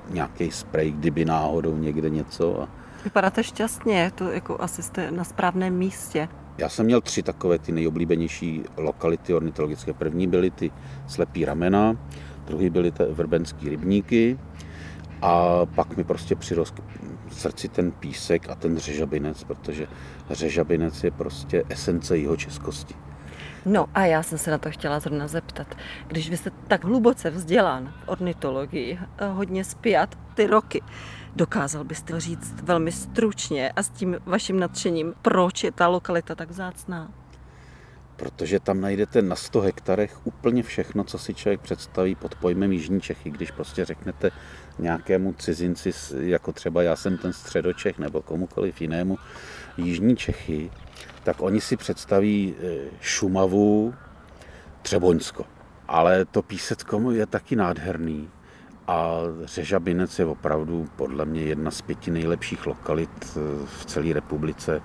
nějaký 0.09 0.51
spray, 0.51 0.91
kdyby 0.91 1.25
náhodou 1.25 1.77
někde 1.77 2.09
něco. 2.09 2.61
A... 2.61 2.69
Vypadáte 3.03 3.43
šťastně, 3.43 4.11
to 4.15 4.31
jako 4.31 4.61
asi 4.61 4.83
jste 4.83 5.11
na 5.11 5.23
správném 5.23 5.77
místě. 5.77 6.27
Já 6.57 6.69
jsem 6.69 6.85
měl 6.85 7.01
tři 7.01 7.23
takové 7.23 7.59
ty 7.59 7.71
nejoblíbenější 7.71 8.63
lokality 8.77 9.33
ornitologické. 9.33 9.93
První 9.93 10.27
byly 10.27 10.51
ty 10.51 10.71
slepý 11.07 11.45
ramena, 11.45 11.97
druhý 12.45 12.69
byly 12.69 12.91
ty 12.91 13.03
vrbenský 13.03 13.69
rybníky 13.69 14.39
a 15.21 15.65
pak 15.65 15.97
mi 15.97 16.03
prostě 16.03 16.35
přirost 16.35 16.81
srdci 17.31 17.67
ten 17.67 17.91
písek 17.91 18.49
a 18.49 18.55
ten 18.55 18.77
řežabinec, 18.77 19.43
protože 19.43 19.87
řežabinec 20.29 21.03
je 21.03 21.11
prostě 21.11 21.63
esence 21.69 22.17
jeho 22.17 22.37
českosti. 22.37 22.95
No 23.65 23.87
a 23.93 24.05
já 24.05 24.23
jsem 24.23 24.37
se 24.37 24.51
na 24.51 24.57
to 24.57 24.71
chtěla 24.71 24.99
zrovna 24.99 25.27
zeptat. 25.27 25.75
Když 26.07 26.29
vy 26.29 26.37
jste 26.37 26.51
tak 26.67 26.83
hluboce 26.83 27.29
vzdělán 27.29 27.93
v 27.97 28.07
ornitologii, 28.09 28.99
eh, 29.17 29.27
hodně 29.27 29.63
spjat 29.63 30.15
ty 30.33 30.47
roky, 30.47 30.81
dokázal 31.35 31.83
byste 31.83 32.19
říct 32.19 32.61
velmi 32.63 32.91
stručně 32.91 33.71
a 33.71 33.83
s 33.83 33.89
tím 33.89 34.17
vaším 34.25 34.59
nadšením, 34.59 35.13
proč 35.21 35.63
je 35.63 35.71
ta 35.71 35.87
lokalita 35.87 36.35
tak 36.35 36.49
vzácná? 36.49 37.11
Protože 38.21 38.59
tam 38.59 38.81
najdete 38.81 39.21
na 39.21 39.35
100 39.35 39.61
hektarech 39.61 40.27
úplně 40.27 40.63
všechno, 40.63 41.03
co 41.03 41.17
si 41.17 41.33
člověk 41.33 41.61
představí 41.61 42.15
pod 42.15 42.35
pojmem 42.35 42.71
Jižní 42.71 43.01
Čechy. 43.01 43.29
Když 43.29 43.51
prostě 43.51 43.85
řeknete 43.85 44.31
nějakému 44.79 45.33
cizinci, 45.33 45.91
jako 46.19 46.51
třeba 46.51 46.83
já 46.83 46.95
jsem 46.95 47.17
ten 47.17 47.33
středočech 47.33 47.99
nebo 47.99 48.21
komukoliv 48.21 48.81
jinému, 48.81 49.17
Jižní 49.77 50.15
Čechy, 50.15 50.71
tak 51.23 51.41
oni 51.41 51.61
si 51.61 51.77
představí 51.77 52.53
e, 52.53 52.77
Šumavu, 52.99 53.93
Třeboňsko. 54.81 55.45
Ale 55.87 56.25
to 56.25 56.41
Písecko 56.41 57.11
je 57.11 57.25
taky 57.25 57.55
nádherný. 57.55 58.29
A 58.87 59.17
Řežabinec 59.43 60.19
je 60.19 60.25
opravdu 60.25 60.89
podle 60.95 61.25
mě 61.25 61.41
jedna 61.41 61.71
z 61.71 61.81
pěti 61.81 62.11
nejlepších 62.11 62.67
lokalit 62.67 63.09
e, 63.23 63.39
v 63.65 63.85
celé 63.85 64.13
republice. 64.13 64.81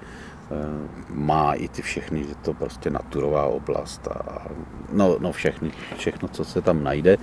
E, 0.50 0.88
má 1.08 1.54
i 1.54 1.68
ty 1.68 1.82
všechny, 1.82 2.24
že 2.24 2.34
to 2.34 2.54
prostě 2.54 2.90
naturová 2.90 3.46
oblast 3.46 4.08
a 4.08 4.46
no, 4.92 5.16
no 5.18 5.32
všechny, 5.32 5.72
všechno, 5.96 6.28
co 6.28 6.44
se 6.44 6.62
tam 6.62 6.84
najde. 6.84 7.16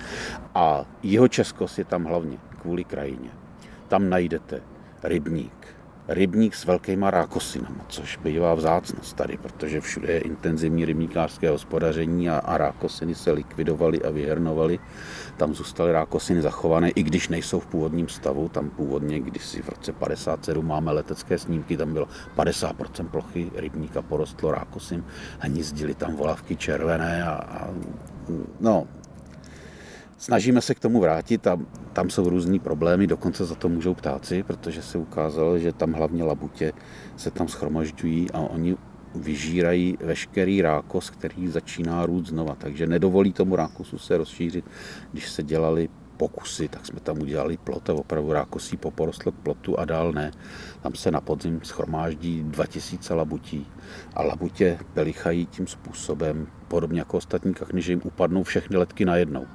A 0.54 0.84
jeho 1.02 1.28
Českost 1.28 1.78
je 1.78 1.84
tam 1.84 2.04
hlavně 2.04 2.38
kvůli 2.62 2.84
krajině. 2.84 3.30
Tam 3.88 4.08
najdete 4.08 4.62
rybník, 5.02 5.66
rybník 6.08 6.54
s 6.54 6.64
velkýma 6.64 7.10
rákosinama, 7.10 7.84
což 7.88 8.16
bývá 8.16 8.54
vzácnost 8.54 9.16
tady, 9.16 9.36
protože 9.36 9.80
všude 9.80 10.12
je 10.12 10.18
intenzivní 10.18 10.84
rybníkářské 10.84 11.50
hospodaření 11.50 12.30
a, 12.30 12.38
a 12.38 12.58
rákosiny 12.58 13.14
se 13.14 13.32
likvidovaly 13.32 14.02
a 14.02 14.10
vyhernovaly. 14.10 14.78
Tam 15.36 15.54
zůstaly 15.54 15.92
rákosiny 15.92 16.42
zachované, 16.42 16.90
i 16.90 17.02
když 17.02 17.28
nejsou 17.28 17.60
v 17.60 17.66
původním 17.66 18.08
stavu. 18.08 18.48
Tam 18.48 18.70
původně, 18.70 19.20
když 19.20 19.44
si 19.44 19.62
v 19.62 19.68
roce 19.68 19.92
57 19.92 20.66
máme 20.66 20.92
letecké 20.92 21.38
snímky, 21.38 21.76
tam 21.76 21.92
bylo 21.92 22.08
50% 22.36 23.08
plochy 23.08 23.50
rybníka 23.54 24.02
porostlo 24.02 24.52
rákosin, 24.52 25.04
hnízdily 25.38 25.94
tam 25.94 26.16
volavky 26.16 26.56
červené 26.56 27.24
a, 27.24 27.32
a 27.32 27.68
no, 28.60 28.86
Snažíme 30.18 30.60
se 30.60 30.74
k 30.74 30.80
tomu 30.80 31.00
vrátit 31.00 31.46
a 31.46 31.58
tam 31.92 32.10
jsou 32.10 32.28
různý 32.28 32.58
problémy, 32.58 33.06
dokonce 33.06 33.44
za 33.44 33.54
to 33.54 33.68
můžou 33.68 33.94
ptáci, 33.94 34.42
protože 34.42 34.82
se 34.82 34.98
ukázalo, 34.98 35.58
že 35.58 35.72
tam 35.72 35.92
hlavně 35.92 36.24
labutě 36.24 36.72
se 37.16 37.30
tam 37.30 37.48
schromažďují 37.48 38.30
a 38.30 38.38
oni 38.38 38.76
vyžírají 39.14 39.98
veškerý 40.00 40.62
rákos, 40.62 41.10
který 41.10 41.48
začíná 41.48 42.06
růst 42.06 42.26
znova, 42.26 42.54
takže 42.54 42.86
nedovolí 42.86 43.32
tomu 43.32 43.56
rákosu 43.56 43.98
se 43.98 44.16
rozšířit. 44.16 44.64
Když 45.12 45.30
se 45.30 45.42
dělali 45.42 45.88
pokusy, 46.16 46.68
tak 46.68 46.86
jsme 46.86 47.00
tam 47.00 47.18
udělali 47.18 47.56
plot 47.56 47.90
a 47.90 47.94
opravdu 47.94 48.32
rákosí 48.32 48.76
poporostlo 48.76 49.32
k 49.32 49.34
plotu 49.34 49.78
a 49.78 49.84
dál 49.84 50.12
ne. 50.12 50.30
Tam 50.82 50.94
se 50.94 51.10
na 51.10 51.20
podzim 51.20 51.60
schromáždí 51.62 52.42
2000 52.42 53.14
labutí 53.14 53.66
a 54.14 54.22
labutě 54.22 54.78
pelichají 54.94 55.46
tím 55.46 55.66
způsobem, 55.66 56.46
podobně 56.68 56.98
jako 56.98 57.16
ostatní 57.16 57.54
kachny, 57.54 57.82
že 57.82 57.92
jim 57.92 58.00
upadnou 58.04 58.42
všechny 58.42 58.76
letky 58.76 59.04
najednou 59.04 59.46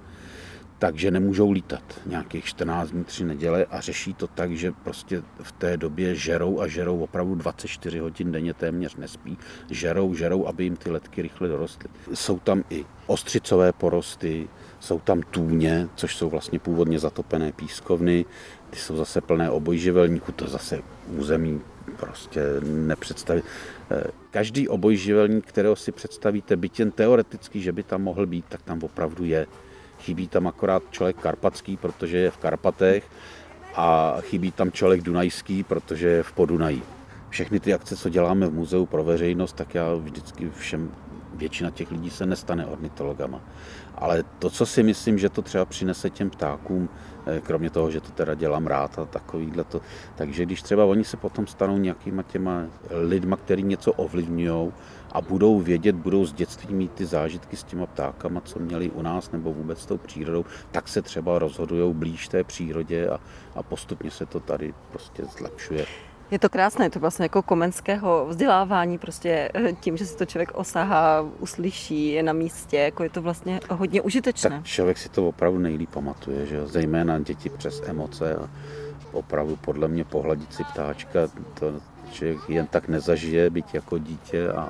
takže 0.79 1.11
nemůžou 1.11 1.51
lítat 1.51 1.83
nějakých 2.05 2.45
14 2.45 2.89
dní, 2.91 3.03
3 3.03 3.25
neděle 3.25 3.65
a 3.69 3.81
řeší 3.81 4.13
to 4.13 4.27
tak, 4.27 4.51
že 4.51 4.71
prostě 4.71 5.23
v 5.41 5.51
té 5.51 5.77
době 5.77 6.15
žerou 6.15 6.61
a 6.61 6.67
žerou 6.67 6.99
opravdu 6.99 7.35
24 7.35 7.99
hodin 7.99 8.31
denně 8.31 8.53
téměř 8.53 8.95
nespí. 8.95 9.37
Žerou, 9.69 10.13
žerou, 10.13 10.47
aby 10.47 10.63
jim 10.63 10.75
ty 10.75 10.91
letky 10.91 11.21
rychle 11.21 11.47
dorostly. 11.47 11.89
Jsou 12.13 12.39
tam 12.39 12.63
i 12.69 12.85
ostřicové 13.07 13.73
porosty, 13.73 14.47
jsou 14.79 14.99
tam 14.99 15.21
tůně, 15.21 15.87
což 15.95 16.15
jsou 16.15 16.29
vlastně 16.29 16.59
původně 16.59 16.99
zatopené 16.99 17.51
pískovny, 17.51 18.25
ty 18.69 18.79
jsou 18.79 18.95
zase 18.95 19.21
plné 19.21 19.49
obojživelníků, 19.49 20.31
to 20.31 20.47
zase 20.47 20.81
území 21.17 21.61
prostě 21.97 22.41
nepředstavit. 22.63 23.45
Eh, 23.91 24.03
každý 24.31 24.67
obojživelník, 24.67 25.45
kterého 25.45 25.75
si 25.75 25.91
představíte, 25.91 26.55
byť 26.55 26.79
jen 26.79 26.91
teoreticky, 26.91 27.61
že 27.61 27.71
by 27.71 27.83
tam 27.83 28.01
mohl 28.01 28.25
být, 28.25 28.45
tak 28.49 28.61
tam 28.61 28.83
opravdu 28.83 29.25
je. 29.25 29.47
Chybí 29.99 30.27
tam 30.27 30.47
akorát 30.47 30.83
člověk 30.91 31.17
karpatský, 31.17 31.77
protože 31.77 32.17
je 32.17 32.31
v 32.31 32.37
Karpatech 32.37 33.03
a 33.75 34.17
chybí 34.21 34.51
tam 34.51 34.71
člověk 34.71 35.01
dunajský, 35.01 35.63
protože 35.63 36.07
je 36.07 36.23
v 36.23 36.31
Podunají. 36.31 36.83
Všechny 37.29 37.59
ty 37.59 37.73
akce, 37.73 37.97
co 37.97 38.09
děláme 38.09 38.47
v 38.47 38.53
muzeu 38.53 38.85
pro 38.85 39.03
veřejnost, 39.03 39.53
tak 39.53 39.75
já 39.75 39.93
vždycky 39.93 40.49
všem, 40.49 40.91
většina 41.39 41.69
těch 41.69 41.91
lidí 41.91 42.09
se 42.09 42.25
nestane 42.25 42.65
ornitologama. 42.65 43.41
Ale 43.95 44.23
to, 44.39 44.49
co 44.49 44.65
si 44.65 44.83
myslím, 44.83 45.19
že 45.19 45.29
to 45.29 45.41
třeba 45.41 45.65
přinese 45.65 46.09
těm 46.09 46.29
ptákům, 46.29 46.89
eh, 47.25 47.41
kromě 47.41 47.69
toho, 47.69 47.91
že 47.91 48.01
to 48.01 48.11
teda 48.11 48.33
dělám 48.33 48.67
rád 48.67 48.99
a 48.99 49.05
takovýhle 49.05 49.63
to, 49.63 49.81
takže 50.15 50.45
když 50.45 50.61
třeba 50.61 50.85
oni 50.85 51.03
se 51.03 51.17
potom 51.17 51.47
stanou 51.47 51.77
nějakýma 51.77 52.23
těma 52.23 52.63
lidma, 52.89 53.37
který 53.37 53.63
něco 53.63 53.93
ovlivňují 53.93 54.71
a 55.11 55.21
budou 55.21 55.59
vědět, 55.59 55.95
budou 55.95 56.25
z 56.25 56.33
dětství 56.33 56.73
mít 56.73 56.91
ty 56.91 57.05
zážitky 57.05 57.57
s 57.57 57.63
těma 57.63 57.85
ptákama, 57.85 58.41
co 58.41 58.59
měli 58.59 58.89
u 58.89 59.01
nás 59.01 59.31
nebo 59.31 59.53
vůbec 59.53 59.81
s 59.81 59.85
tou 59.85 59.97
přírodou, 59.97 60.45
tak 60.71 60.87
se 60.87 61.01
třeba 61.01 61.39
rozhodují 61.39 61.93
blíž 61.93 62.27
té 62.27 62.43
přírodě 62.43 63.09
a, 63.09 63.19
a 63.55 63.63
postupně 63.63 64.11
se 64.11 64.25
to 64.25 64.39
tady 64.39 64.73
prostě 64.91 65.25
zlepšuje. 65.25 66.08
Je 66.31 66.39
to 66.39 66.49
krásné, 66.49 66.85
je 66.85 66.89
to 66.89 66.99
vlastně 66.99 67.25
jako 67.25 67.41
komenského 67.41 68.25
vzdělávání, 68.29 68.97
prostě 68.97 69.49
eh, 69.53 69.73
tím, 69.73 69.97
že 69.97 70.05
si 70.05 70.17
to 70.17 70.25
člověk 70.25 70.51
osahá, 70.53 71.25
uslyší, 71.39 72.11
je 72.11 72.23
na 72.23 72.33
místě, 72.33 72.77
jako 72.77 73.03
je 73.03 73.09
to 73.09 73.21
vlastně 73.21 73.59
hodně 73.69 74.01
užitečné. 74.01 74.49
Tak 74.49 74.63
člověk 74.63 74.97
si 74.97 75.09
to 75.09 75.27
opravdu 75.27 75.59
nejlíp 75.59 75.89
pamatuje, 75.89 76.45
že 76.45 76.67
zejména 76.67 77.19
děti 77.19 77.49
přes 77.49 77.81
emoce 77.85 78.35
a 78.35 78.49
opravdu 79.11 79.55
podle 79.55 79.87
mě 79.87 80.03
pohladit 80.03 80.53
si 80.53 80.63
ptáčka, 80.63 81.19
to 81.59 81.73
člověk 82.11 82.39
jen 82.49 82.67
tak 82.67 82.87
nezažije, 82.87 83.49
být 83.49 83.73
jako 83.73 83.97
dítě 83.97 84.49
a, 84.49 84.61
a, 84.61 84.69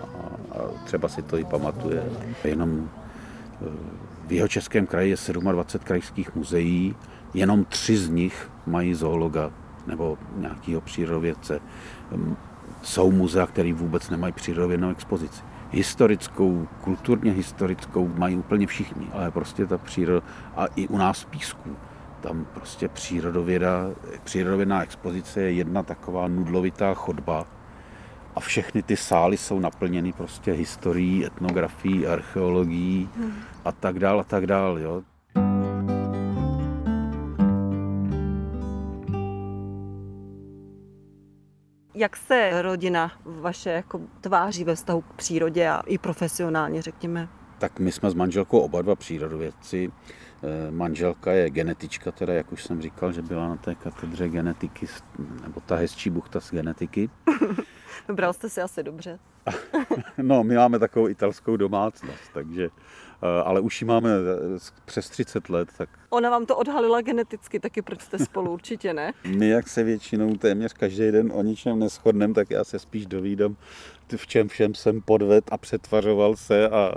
třeba 0.85 1.09
si 1.09 1.21
to 1.21 1.37
i 1.37 1.43
pamatuje. 1.43 2.03
Jenom 2.43 2.89
eh, 3.61 3.65
v 4.27 4.31
jeho 4.31 4.47
českém 4.47 4.85
kraji 4.85 5.09
je 5.09 5.33
27 5.33 5.85
krajských 5.85 6.35
muzeí, 6.35 6.95
jenom 7.33 7.65
tři 7.65 7.97
z 7.97 8.09
nich 8.09 8.49
mají 8.65 8.93
zoologa 8.93 9.51
nebo 9.87 10.17
nějakého 10.35 10.81
přírodovědce. 10.81 11.59
Hm, 12.11 12.35
jsou 12.81 13.11
muzea, 13.11 13.47
které 13.47 13.73
vůbec 13.73 14.09
nemají 14.09 14.33
přírodovědnou 14.33 14.89
expozici. 14.89 15.43
Historickou, 15.71 16.67
kulturně 16.81 17.31
historickou 17.31 18.07
mají 18.07 18.37
úplně 18.37 18.67
všichni, 18.67 19.07
ale 19.13 19.31
prostě 19.31 19.65
ta 19.65 19.77
příroda, 19.77 20.25
a 20.55 20.65
i 20.65 20.87
u 20.87 20.97
nás 20.97 21.21
v 21.21 21.25
Písku, 21.25 21.75
tam 22.21 22.45
prostě 22.53 22.87
přírodověda, 22.87 23.89
přírodovědná 24.23 24.83
expozice 24.83 25.41
je 25.41 25.51
jedna 25.51 25.83
taková 25.83 26.27
nudlovitá 26.27 26.93
chodba 26.93 27.45
a 28.35 28.39
všechny 28.39 28.83
ty 28.83 28.97
sály 28.97 29.37
jsou 29.37 29.59
naplněny 29.59 30.13
prostě 30.13 30.51
historií, 30.51 31.25
etnografií, 31.25 32.07
archeologií 32.07 33.09
hmm. 33.17 33.33
a 33.65 33.71
tak 33.71 33.99
dál 33.99 34.19
a 34.19 34.23
tak 34.23 34.47
dál. 34.47 34.79
Jo. 34.79 35.01
Jak 41.93 42.17
se 42.17 42.61
rodina 42.61 43.11
vaše 43.25 43.69
jako 43.69 44.01
tváří 44.21 44.63
ve 44.63 44.75
vztahu 44.75 45.01
k 45.01 45.13
přírodě 45.13 45.69
a 45.69 45.79
i 45.85 45.97
profesionálně, 45.97 46.81
řekněme? 46.81 47.27
Tak 47.57 47.79
my 47.79 47.91
jsme 47.91 48.09
s 48.09 48.13
manželkou 48.13 48.59
oba 48.59 48.81
dva 48.81 48.95
přírodovědci. 48.95 49.91
Eh, 50.43 50.71
manželka 50.71 51.31
je 51.31 51.49
genetička, 51.49 52.11
teda 52.11 52.33
jak 52.33 52.51
už 52.51 52.63
jsem 52.63 52.81
říkal, 52.81 53.11
že 53.11 53.21
byla 53.21 53.47
na 53.47 53.55
té 53.55 53.75
katedře 53.75 54.29
genetiky, 54.29 54.87
nebo 55.41 55.61
ta 55.65 55.75
hezčí 55.75 56.09
buchta 56.09 56.39
z 56.39 56.51
genetiky. 56.51 57.09
Vybral 58.07 58.33
jste 58.33 58.49
si 58.49 58.61
asi 58.61 58.83
dobře. 58.83 59.19
no, 60.17 60.43
my 60.43 60.55
máme 60.55 60.79
takovou 60.79 61.09
italskou 61.09 61.57
domácnost, 61.57 62.33
takže 62.33 62.69
Eh, 63.23 63.43
ale 63.43 63.59
už 63.59 63.81
ji 63.81 63.87
máme 63.87 64.09
eh, 64.09 64.59
přes 64.85 65.09
30 65.09 65.49
let. 65.49 65.69
Tak... 65.77 65.89
Ona 66.09 66.29
vám 66.29 66.45
to 66.45 66.57
odhalila 66.57 67.01
geneticky, 67.01 67.59
taky 67.59 67.81
proč 67.81 68.01
jste 68.01 68.19
spolu, 68.19 68.53
určitě 68.53 68.93
ne? 68.93 69.13
My, 69.37 69.49
jak 69.49 69.67
se 69.67 69.83
většinou 69.83 70.35
téměř 70.35 70.73
každý 70.73 71.11
den 71.11 71.31
o 71.35 71.43
ničem 71.43 71.79
neschodneme, 71.79 72.33
tak 72.33 72.49
já 72.49 72.63
se 72.63 72.79
spíš 72.79 73.05
dovídám, 73.05 73.55
v 74.15 74.27
čem 74.27 74.47
všem 74.47 74.75
jsem 74.75 75.01
podved 75.01 75.43
a 75.51 75.57
přetvařoval 75.57 76.35
se 76.35 76.69
a, 76.69 76.75
a, 76.77 76.93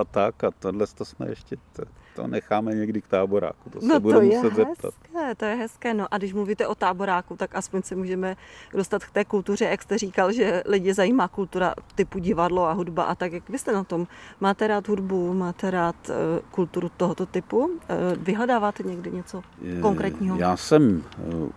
a 0.00 0.04
tak. 0.04 0.44
A 0.44 0.50
tohle 0.50 0.86
to 0.86 1.04
jsme 1.04 1.28
ještě, 1.28 1.56
to, 1.72 1.82
to 2.16 2.26
necháme 2.26 2.74
někdy 2.74 3.02
k 3.02 3.06
táboráku. 3.06 3.70
To 3.70 3.80
se 3.80 3.86
no 3.86 4.00
budu 4.00 4.14
to 4.14 4.24
muset 4.24 4.44
je 4.44 4.50
zeptat. 4.50 4.94
hezké, 4.94 5.34
to 5.36 5.44
je 5.44 5.54
hezké. 5.54 5.94
No 5.94 6.06
a 6.10 6.18
když 6.18 6.32
mluvíte 6.32 6.66
o 6.66 6.74
táboráku, 6.74 7.36
tak 7.36 7.54
aspoň 7.54 7.82
se 7.82 7.96
můžeme 7.96 8.36
dostat 8.74 9.04
k 9.04 9.10
té 9.10 9.24
kultuře, 9.24 9.64
jak 9.64 9.82
jste 9.82 9.98
říkal, 9.98 10.32
že 10.32 10.62
lidi 10.66 10.94
zajímá 10.94 11.28
kultura 11.28 11.74
typu 11.94 12.18
divadlo 12.18 12.66
a 12.66 12.72
hudba 12.72 13.04
a 13.04 13.14
tak, 13.14 13.32
jak 13.32 13.48
vy 13.48 13.58
jste 13.58 13.72
na 13.72 13.84
tom? 13.84 14.06
Máte 14.40 14.66
rád 14.66 14.88
hudbu, 14.88 15.34
máte 15.34 15.70
rád 15.70 15.96
uh, 16.08 16.14
kulturu 16.50 16.90
tohoto 16.96 17.26
typu? 17.26 17.58
Uh, 17.58 17.70
vyhledáváte 18.16 18.82
někdy 18.82 19.10
něco 19.10 19.42
konkrétního? 19.80 20.36
Já 20.36 20.56
jsem 20.56 21.04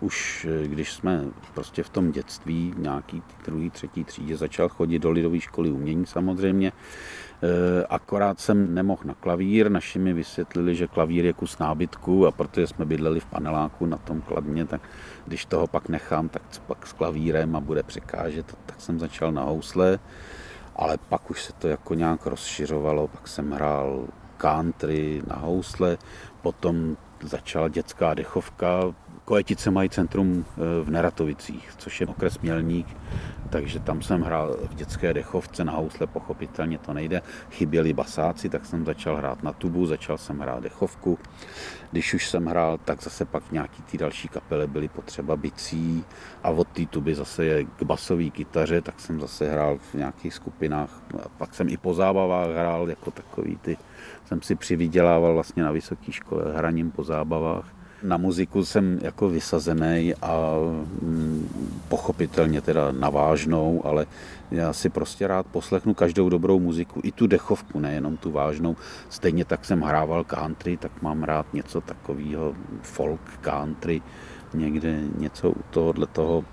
už, 0.00 0.46
když 0.66 0.92
jsme 0.92 1.24
prostě 1.54 1.82
v 1.82 1.88
tom 1.88 2.12
dětství, 2.12 2.74
nějaký 2.76 3.22
druhý, 3.44 3.70
třetí 3.70 4.04
třídě, 4.04 4.36
začal 4.36 4.68
chodit 4.68 4.98
do 4.98 5.10
lidové 5.10 5.40
školy 5.40 5.70
umění 5.70 6.06
samozřejmě, 6.06 6.72
Eh, 6.72 7.23
akorát 7.88 8.40
jsem 8.40 8.74
nemohl 8.74 9.02
na 9.04 9.14
klavír, 9.14 9.70
naši 9.70 9.98
mi 9.98 10.12
vysvětlili, 10.12 10.74
že 10.74 10.86
klavír 10.86 11.24
je 11.24 11.32
kus 11.32 11.58
nábytku 11.58 12.26
a 12.26 12.30
protože 12.30 12.66
jsme 12.66 12.84
bydleli 12.84 13.20
v 13.20 13.26
paneláku 13.26 13.86
na 13.86 13.96
tom 13.96 14.20
kladně, 14.20 14.64
tak 14.64 14.80
když 15.26 15.44
toho 15.44 15.66
pak 15.66 15.88
nechám, 15.88 16.28
tak 16.28 16.42
pak 16.66 16.86
s 16.86 16.92
klavírem 16.92 17.56
a 17.56 17.60
bude 17.60 17.82
překážet, 17.82 18.58
tak 18.66 18.80
jsem 18.80 19.00
začal 19.00 19.32
na 19.32 19.42
housle, 19.42 19.98
ale 20.76 20.98
pak 21.08 21.30
už 21.30 21.42
se 21.42 21.52
to 21.52 21.68
jako 21.68 21.94
nějak 21.94 22.26
rozšiřovalo, 22.26 23.08
pak 23.08 23.28
jsem 23.28 23.50
hrál 23.50 24.06
country 24.36 25.22
na 25.26 25.36
housle, 25.36 25.98
potom 26.42 26.96
začala 27.22 27.68
dětská 27.68 28.14
dechovka, 28.14 28.94
Koetice 29.24 29.70
mají 29.70 29.90
centrum 29.90 30.44
eh, 30.48 30.84
v 30.84 30.90
Neratovicích, 30.90 31.70
což 31.78 32.00
je 32.00 32.06
okres 32.06 32.38
Mělník, 32.38 32.86
takže 33.50 33.80
tam 33.80 34.02
jsem 34.02 34.22
hrál 34.22 34.56
v 34.70 34.74
dětské 34.74 35.14
dechovce 35.14 35.64
na 35.64 35.72
housle, 35.72 36.06
pochopitelně 36.06 36.78
to 36.78 36.92
nejde. 36.92 37.22
Chyběli 37.50 37.92
basáci, 37.92 38.48
tak 38.48 38.66
jsem 38.66 38.84
začal 38.84 39.16
hrát 39.16 39.42
na 39.42 39.52
tubu, 39.52 39.86
začal 39.86 40.18
jsem 40.18 40.38
hrát 40.38 40.62
dechovku. 40.62 41.18
Když 41.90 42.14
už 42.14 42.28
jsem 42.28 42.46
hrál, 42.46 42.78
tak 42.78 43.02
zase 43.02 43.24
pak 43.24 43.52
nějaký 43.52 43.82
ty 43.82 43.98
další 43.98 44.28
kapele 44.28 44.66
byly 44.66 44.88
potřeba 44.88 45.36
bicí 45.36 46.04
a 46.42 46.50
od 46.50 46.68
té 46.68 46.86
tuby 46.86 47.14
zase 47.14 47.44
je 47.44 47.64
k 47.64 47.82
basové 47.82 48.30
kytaře, 48.30 48.80
tak 48.80 49.00
jsem 49.00 49.20
zase 49.20 49.50
hrál 49.50 49.78
v 49.78 49.94
nějakých 49.94 50.34
skupinách. 50.34 51.02
A 51.24 51.28
pak 51.28 51.54
jsem 51.54 51.68
i 51.68 51.76
po 51.76 51.94
zábavách 51.94 52.50
hrál 52.50 52.90
jako 52.90 53.10
takový 53.10 53.56
ty, 53.56 53.76
jsem 54.24 54.42
si 54.42 54.54
přivydělával 54.54 55.34
vlastně 55.34 55.62
na 55.62 55.72
vysoké 55.72 56.12
škole 56.12 56.44
hraním 56.56 56.90
po 56.90 57.04
zábavách 57.04 57.83
Na 58.04 58.16
muziku 58.16 58.64
jsem 58.64 58.98
jako 59.02 59.28
vysazený 59.28 60.14
a 60.22 60.52
mm, 61.02 61.48
pochopitelně 61.88 62.60
teda 62.60 62.92
navážnou, 62.92 63.82
ale 63.84 64.06
já 64.50 64.72
si 64.72 64.88
prostě 64.88 65.26
rád 65.26 65.46
poslechnu 65.46 65.94
každou 65.94 66.28
dobrou 66.28 66.60
muziku, 66.60 67.00
i 67.04 67.12
tu 67.12 67.26
dechovku, 67.26 67.80
nejenom 67.80 68.16
tu 68.16 68.30
vážnou. 68.30 68.76
Stejně 69.08 69.44
tak 69.44 69.64
jsem 69.64 69.80
hrával 69.80 70.24
country, 70.24 70.76
tak 70.76 71.02
mám 71.02 71.22
rád 71.22 71.54
něco 71.54 71.80
takového, 71.80 72.54
folk 72.82 73.20
country, 73.40 74.02
někde 74.54 75.00
něco 75.18 75.50
u 75.50 75.62
tohohle 75.70 76.06
toho. 76.06 76.44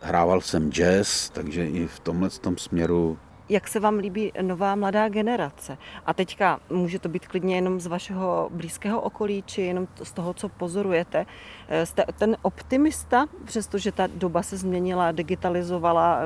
Hrával 0.00 0.40
jsem 0.40 0.72
jazz, 0.72 1.30
takže 1.30 1.68
i 1.68 1.86
v 1.86 2.00
tomhle 2.00 2.30
tom 2.30 2.58
směru 2.58 3.18
jak 3.48 3.68
se 3.68 3.80
vám 3.80 3.98
líbí 3.98 4.32
nová 4.42 4.74
mladá 4.74 5.08
generace? 5.08 5.78
A 6.06 6.14
teďka 6.14 6.60
může 6.70 6.98
to 6.98 7.08
být 7.08 7.28
klidně 7.28 7.54
jenom 7.54 7.80
z 7.80 7.86
vašeho 7.86 8.50
blízkého 8.52 9.00
okolí, 9.00 9.42
či 9.46 9.62
jenom 9.62 9.88
z 10.02 10.12
toho, 10.12 10.34
co 10.34 10.48
pozorujete. 10.48 11.26
Eh, 11.68 11.86
jste 11.86 12.04
ten 12.18 12.36
optimista, 12.42 13.26
přestože 13.44 13.92
ta 13.92 14.06
doba 14.06 14.42
se 14.42 14.56
změnila, 14.56 15.12
digitalizovala, 15.12 16.20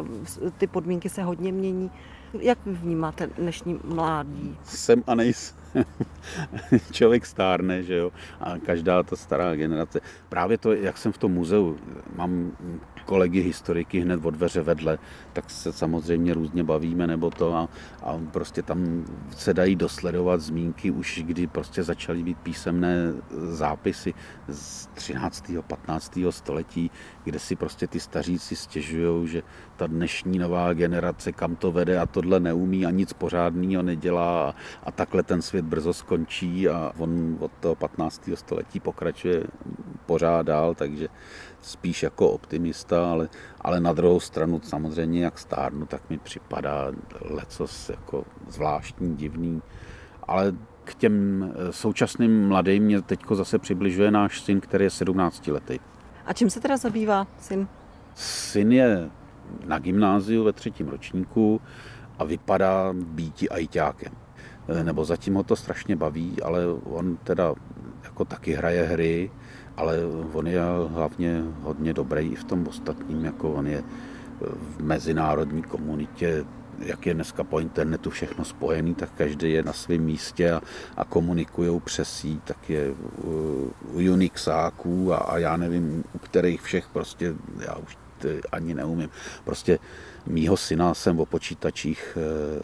ty 0.59 0.67
podmínky 0.67 1.09
se 1.09 1.23
hodně 1.23 1.53
mění. 1.53 1.91
Jak 2.41 2.59
vy 2.67 2.73
vnímáte 2.73 3.27
dnešní 3.27 3.81
mládí? 3.85 4.57
Jsem 4.65 5.05
a 5.07 5.15
nejsem. 5.15 5.59
člověk 6.93 7.27
stárne, 7.27 7.83
že 7.83 7.97
jo, 7.97 8.13
a 8.41 8.59
každá 8.59 9.03
ta 9.03 9.17
stará 9.17 9.57
generace. 9.57 10.01
Právě 10.29 10.59
to, 10.59 10.73
jak 10.73 10.99
jsem 10.99 11.13
v 11.13 11.19
tom 11.19 11.33
muzeu, 11.33 11.79
mám 12.17 12.53
kolegy 13.09 13.41
historiky 13.41 14.01
hned 14.01 14.21
od 14.25 14.31
dveře 14.31 14.63
vedle, 14.63 14.99
tak 15.33 15.51
se 15.51 15.73
samozřejmě 15.73 16.35
různě 16.35 16.65
bavíme 16.65 17.07
nebo 17.07 17.31
to 17.31 17.55
a, 17.55 17.69
a 18.03 18.21
prostě 18.33 18.63
tam 18.63 19.05
se 19.37 19.55
dají 19.55 19.77
dosledovat 19.77 20.41
zmínky 20.41 20.91
už 20.91 21.23
kdy 21.25 21.47
prostě 21.47 21.83
začaly 21.83 22.23
být 22.23 22.39
písemné 22.39 23.13
zápisy 23.31 24.15
z 24.49 24.87
13. 24.87 25.45
15. 25.67 26.19
století, 26.31 26.91
kde 27.25 27.39
si 27.39 27.57
prostě 27.57 27.87
ty 27.87 28.01
staříci 28.01 28.57
stěžují, 28.57 29.29
že 29.29 29.43
ta 29.77 29.87
dnešní 29.87 30.39
nová 30.39 30.73
generace 30.73 31.33
kam 31.33 31.57
to 31.57 31.73
vede 31.73 31.99
a 31.99 32.07
tohle 32.07 32.41
neumí 32.41 32.87
a 32.87 32.91
nic 32.91 33.13
pořádného 33.13 33.83
nedělá 33.83 34.49
a, 34.49 34.55
a 34.85 34.91
takhle 34.93 35.23
ten 35.23 35.43
svět 35.43 35.65
brzo 35.65 35.93
skončí 35.93 36.69
a 36.69 36.93
on 36.99 37.37
od 37.41 37.53
toho 37.61 37.75
15. 37.75 38.31
století 38.35 38.81
pokračuje 38.81 39.45
pořád 40.07 40.43
dál, 40.47 40.75
takže 40.75 41.09
spíš 41.63 42.03
jako 42.03 42.31
optimista, 42.31 43.11
ale, 43.11 43.29
ale 43.61 43.81
na 43.81 43.93
druhou 43.93 44.21
stranu 44.21 44.61
samozřejmě 44.63 45.25
jak 45.25 45.39
stárnu, 45.39 45.87
tak 45.87 46.11
mi 46.11 46.19
připadá 46.19 46.93
lecos 47.31 47.89
jako 47.89 48.25
zvláštní, 48.49 49.17
divný, 49.17 49.63
ale 50.23 50.55
k 50.85 50.95
těm 50.95 51.43
eh, 51.43 51.73
současným 51.73 52.49
mladým 52.49 52.83
mě 52.83 53.03
teď 53.03 53.21
zase 53.33 53.59
přibližuje 53.59 54.11
náš 54.11 54.41
syn, 54.41 54.61
který 54.61 54.85
je 54.85 54.91
17 54.91 55.47
letý. 55.47 55.79
A 56.27 56.33
čím 56.33 56.51
se 56.51 56.61
teda 56.61 56.77
zabývá 56.77 57.27
syn? 57.41 57.69
Syn 58.15 58.73
je 58.73 59.11
na 59.67 59.79
gymnáziu 59.79 60.45
ve 60.45 60.53
třetím 60.53 60.89
ročníku 60.89 61.61
a 62.19 62.25
vypadá 62.25 62.93
býti 62.93 63.49
ajťákem. 63.49 64.13
Eh, 64.69 64.85
nebo 64.85 65.05
zatím 65.05 65.35
ho 65.35 65.43
to 65.43 65.57
strašně 65.57 65.97
baví, 65.97 66.43
ale 66.43 66.67
on 66.85 67.17
teda 67.17 67.55
jako 68.05 68.25
taky 68.25 68.53
hraje 68.53 68.83
hry, 68.83 69.31
ale 69.79 69.99
on 70.33 70.47
je 70.47 70.61
hlavně 70.89 71.43
hodně 71.63 71.95
dobrý 71.95 72.33
i 72.33 72.35
v 72.35 72.45
tom 72.45 72.67
ostatním, 72.67 73.25
jako 73.25 73.53
on 73.53 73.67
je 73.67 73.85
v 74.41 74.83
mezinárodní 74.83 75.63
komunitě, 75.63 76.45
jak 76.79 77.07
je 77.07 77.15
dneska 77.15 77.45
po 77.45 77.61
internetu 77.61 78.11
všechno 78.11 78.45
spojený, 78.45 78.95
tak 78.95 79.11
každý 79.19 79.53
je 79.53 79.63
na 79.63 79.73
svém 79.73 80.03
místě 80.03 80.53
a, 80.53 80.61
a 80.97 81.05
komunikují 81.05 81.81
přes 81.81 82.11
síť, 82.11 82.43
tak 82.45 82.71
je 82.71 82.91
u, 83.25 83.73
u 83.93 84.13
Unixáků 84.13 85.13
a, 85.13 85.17
a 85.17 85.39
já 85.39 85.57
nevím, 85.57 86.05
u 86.13 86.19
kterých 86.19 86.63
všech 86.63 86.89
prostě, 86.93 87.35
já 87.67 87.75
už 87.75 87.99
ani 88.53 88.75
neumím. 88.75 89.11
Prostě 89.45 89.79
mýho 90.27 90.57
syna 90.57 90.95
jsem 90.95 91.21
o 91.21 91.27
počítačích 91.27 92.19
e, 92.19 92.63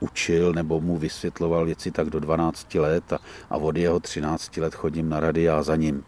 učil 0.00 0.52
nebo 0.52 0.80
mu 0.80 0.96
vysvětloval 0.98 1.64
věci 1.64 1.90
tak 1.90 2.10
do 2.10 2.20
12 2.20 2.74
let 2.74 3.12
a, 3.12 3.18
a 3.50 3.56
od 3.56 3.76
jeho 3.76 4.00
13 4.00 4.56
let 4.56 4.74
chodím 4.74 5.08
na 5.08 5.20
rady 5.20 5.48
a 5.48 5.62
za 5.62 5.76
ním 5.76 6.04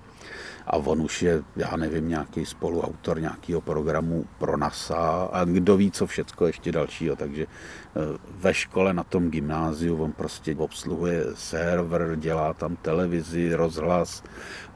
a 0.67 0.77
on 0.77 1.03
už 1.03 1.23
je, 1.23 1.43
já 1.57 1.77
nevím, 1.77 2.09
nějaký 2.09 2.47
spoluautor 2.47 3.21
nějakého 3.21 3.61
programu 3.61 4.25
pro 4.39 4.57
NASA. 4.57 5.29
A 5.33 5.45
kdo 5.45 5.77
ví, 5.77 5.91
co 5.91 6.07
všecko 6.07 6.47
ještě 6.47 6.73
dalšího. 6.73 7.17
Takže 7.17 7.47
eh, 7.47 8.01
ve 8.31 8.55
škole 8.55 8.95
na 8.95 9.05
tom 9.05 9.31
gymnáziu 9.31 10.03
on 10.03 10.13
prostě 10.13 10.57
obsluhuje 10.57 11.25
server, 11.35 12.17
dělá 12.17 12.55
tam 12.55 12.77
televizi, 12.77 13.55
rozhlas. 13.55 14.23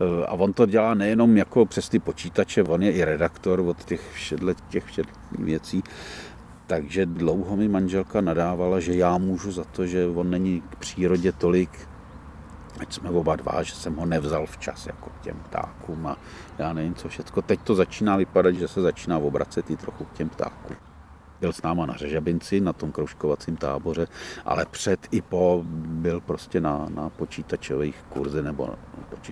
Eh, 0.00 0.26
a 0.26 0.32
on 0.32 0.52
to 0.52 0.66
dělá 0.66 0.94
nejenom 0.94 1.36
jako 1.36 1.66
přes 1.66 1.88
ty 1.88 1.98
počítače, 1.98 2.62
on 2.62 2.82
je 2.82 2.92
i 2.92 3.04
redaktor 3.04 3.60
od 3.60 3.84
těch 3.84 4.12
všedle, 4.12 4.54
těch 4.68 4.84
všedle 4.84 5.12
věcí, 5.38 5.82
takže 6.66 7.06
dlouho 7.06 7.56
mi 7.56 7.68
manželka 7.68 8.20
nadávala, 8.20 8.80
že 8.80 8.94
já 8.94 9.18
můžu 9.18 9.52
za 9.52 9.64
to, 9.64 9.86
že 9.86 10.06
on 10.06 10.30
není 10.30 10.60
k 10.60 10.76
přírodě 10.76 11.32
tolik 11.32 11.70
ať 12.80 12.92
jsme 12.92 13.10
oba 13.10 13.36
dva, 13.36 13.62
že 13.62 13.74
jsem 13.74 13.96
ho 13.96 14.06
nevzal 14.06 14.46
včas 14.46 14.86
jako 14.86 15.10
k 15.10 15.20
těm 15.20 15.36
ptákům 15.36 16.06
a 16.06 16.16
já 16.58 16.72
nevím 16.72 16.94
co 16.94 17.08
všecko. 17.08 17.42
Teď 17.42 17.60
to 17.60 17.74
začíná 17.74 18.16
vypadat, 18.16 18.54
že 18.54 18.68
se 18.68 18.80
začíná 18.82 19.18
obracet 19.18 19.70
i 19.70 19.76
trochu 19.76 20.04
k 20.04 20.12
těm 20.12 20.28
ptákům. 20.28 20.76
Byl 21.40 21.52
s 21.52 21.62
náma 21.62 21.86
na 21.86 21.94
Řežabinci, 21.94 22.60
na 22.60 22.72
tom 22.72 22.92
kroužkovacím 22.92 23.56
táboře, 23.56 24.06
ale 24.44 24.66
před 24.70 25.08
i 25.10 25.22
po 25.22 25.62
byl 25.64 26.20
prostě 26.20 26.60
na, 26.60 26.86
na 26.94 27.10
počítačových 27.10 27.96
kurzy, 28.08 28.42
nebo 28.42 28.74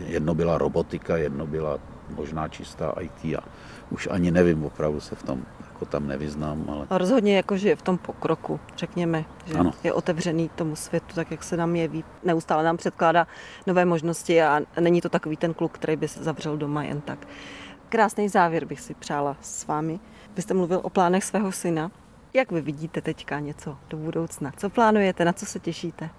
jedno 0.07 0.35
byla 0.35 0.59
robotika, 0.59 1.17
jedno 1.17 1.47
byla 1.47 1.79
možná 2.09 2.49
čistá 2.49 2.95
IT 3.01 3.37
a 3.39 3.45
už 3.91 4.09
ani 4.11 4.31
nevím, 4.31 4.65
opravdu 4.65 5.01
se 5.01 5.15
v 5.15 5.23
tom 5.23 5.43
jako 5.79 5.91
tam 5.91 6.07
nevyznám. 6.07 6.65
Ale... 6.69 6.87
A 6.91 6.99
rozhodně 6.99 7.37
jako, 7.37 7.57
že 7.57 7.69
je 7.69 7.77
v 7.77 7.83
tom 7.83 7.99
pokroku, 7.99 8.61
řekněme, 8.77 9.25
že 9.47 9.55
ano. 9.55 9.73
je 9.85 9.93
otevřený 9.93 10.49
tomu 10.49 10.77
světu, 10.77 11.15
tak 11.15 11.31
jak 11.31 11.45
se 11.45 11.57
nám 11.57 11.77
jeví. 11.77 12.05
Neustále 12.25 12.65
nám 12.65 12.77
předkládá 12.77 13.27
nové 13.67 13.85
možnosti 13.85 14.43
a 14.43 14.61
není 14.81 15.01
to 15.01 15.09
takový 15.09 15.37
ten 15.37 15.55
kluk, 15.55 15.73
který 15.73 15.97
by 15.97 16.09
se 16.09 16.25
zavřel 16.25 16.57
doma 16.57 16.83
jen 16.83 17.01
tak. 17.01 17.27
Krásný 17.89 18.29
závěr 18.29 18.65
bych 18.65 18.81
si 18.81 18.95
přála 18.95 19.37
s 19.41 19.67
vámi. 19.67 20.01
Vy 20.37 20.43
jste 20.43 20.55
mluvil 20.55 20.81
o 20.83 20.91
plánech 20.91 21.25
svého 21.25 21.53
syna. 21.53 21.91
Jak 22.35 22.53
vy 22.53 22.61
vidíte 22.61 23.01
teďka 23.01 23.41
něco 23.41 23.77
do 23.91 23.97
budoucna? 23.97 24.53
Co 24.57 24.71
plánujete, 24.71 25.25
na 25.25 25.33
co 25.33 25.47
se 25.47 25.61
těšíte? 25.61 26.11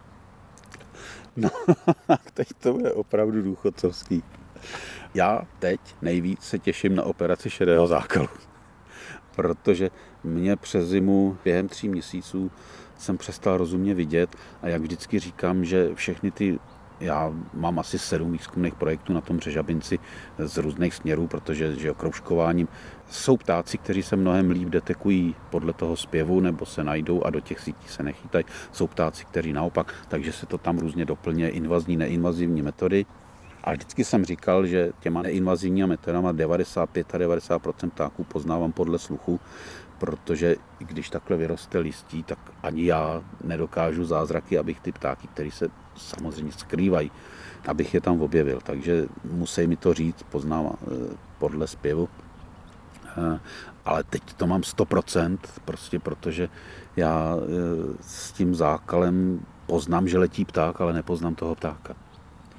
No, 1.36 1.50
teď 2.34 2.48
to 2.60 2.74
bude 2.74 2.91
opravdu 2.93 3.41
důchodcovský. 3.41 4.24
Já 5.13 5.41
teď 5.60 5.80
nejvíc 6.02 6.41
se 6.41 6.60
těším 6.60 6.95
na 6.95 7.04
operaci 7.04 7.50
šedého 7.50 7.88
zákalu 7.88 8.28
protože 9.39 9.89
mě 10.23 10.56
přes 10.56 10.88
zimu 10.88 11.38
během 11.43 11.67
tří 11.67 11.89
měsíců 11.89 12.52
jsem 12.97 13.17
přestal 13.17 13.58
rozumně 13.58 13.93
vidět 13.93 14.36
a 14.62 14.67
jak 14.67 14.82
vždycky 14.82 15.19
říkám, 15.19 15.65
že 15.65 15.95
všechny 15.95 16.32
ty 16.32 16.60
já 16.99 17.34
mám 17.54 17.80
asi 17.80 17.99
sedm 17.99 18.32
výzkumných 18.32 18.75
projektů 18.75 19.13
na 19.13 19.21
tom 19.21 19.39
řežabinci 19.39 19.99
z 20.38 20.58
různých 20.58 20.93
směrů, 20.93 21.28
protože 21.28 21.75
že 21.75 21.93
kroužkováním 21.93 22.67
jsou 23.10 23.38
ptáci, 23.38 23.78
kteří 23.78 24.04
se 24.04 24.15
mnohem 24.15 24.52
líp 24.52 24.69
detekují 24.69 25.36
podle 25.49 25.73
toho 25.73 25.95
zpěvu 25.95 26.39
nebo 26.39 26.65
se 26.65 26.84
najdou 26.84 27.23
a 27.23 27.30
do 27.30 27.39
těch 27.39 27.60
sítí 27.60 27.88
se 27.88 28.04
nechytají. 28.04 28.45
Jsou 28.71 28.88
ptáci, 28.88 29.25
kteří 29.25 29.54
naopak, 29.54 29.93
takže 30.08 30.32
se 30.32 30.45
to 30.45 30.58
tam 30.58 30.78
různě 30.78 31.06
doplňuje 31.06 31.49
invazní, 31.49 31.97
neinvazivní 31.97 32.62
metody. 32.62 33.06
A 33.69 33.73
vždycky 33.73 34.03
jsem 34.03 34.25
říkal, 34.25 34.65
že 34.65 34.91
těma 34.99 35.21
neinvazivníma 35.21 35.88
metodama 35.88 36.32
95 36.32 37.15
a 37.15 37.17
90 37.17 37.62
ptáků 37.93 38.23
poznávám 38.23 38.71
podle 38.71 38.99
sluchu, 38.99 39.39
protože 39.97 40.55
i 40.79 40.86
když 40.86 41.10
takhle 41.10 41.38
vyroste 41.38 41.79
listí, 41.79 42.23
tak 42.23 42.39
ani 42.63 42.86
já 42.86 43.23
nedokážu 43.43 44.05
zázraky, 44.05 44.58
abych 44.58 44.79
ty 44.79 44.91
ptáky, 44.91 45.27
které 45.27 45.51
se 45.51 45.69
samozřejmě 45.95 46.51
skrývají, 46.51 47.12
abych 47.67 47.93
je 47.93 48.01
tam 48.01 48.21
objevil. 48.21 48.60
Takže 48.63 49.05
musí 49.23 49.67
mi 49.67 49.75
to 49.75 49.93
říct, 49.93 50.23
poznávám 50.23 50.77
eh, 50.82 51.15
podle 51.38 51.67
zpěvu. 51.67 52.10
Eh, 53.17 53.39
ale 53.86 54.03
teď 54.03 54.34
to 54.34 54.47
mám 54.47 54.62
100%, 54.62 55.38
prostě 55.65 55.99
protože 55.99 56.49
já 56.95 57.36
eh, 57.38 57.97
s 58.01 58.32
tím 58.32 58.55
zákalem 58.55 59.45
poznám, 59.65 60.08
že 60.08 60.17
letí 60.17 60.45
pták, 60.45 60.82
ale 60.82 60.93
nepoznám 60.93 61.36
toho 61.36 61.55
ptáka. 61.55 62.09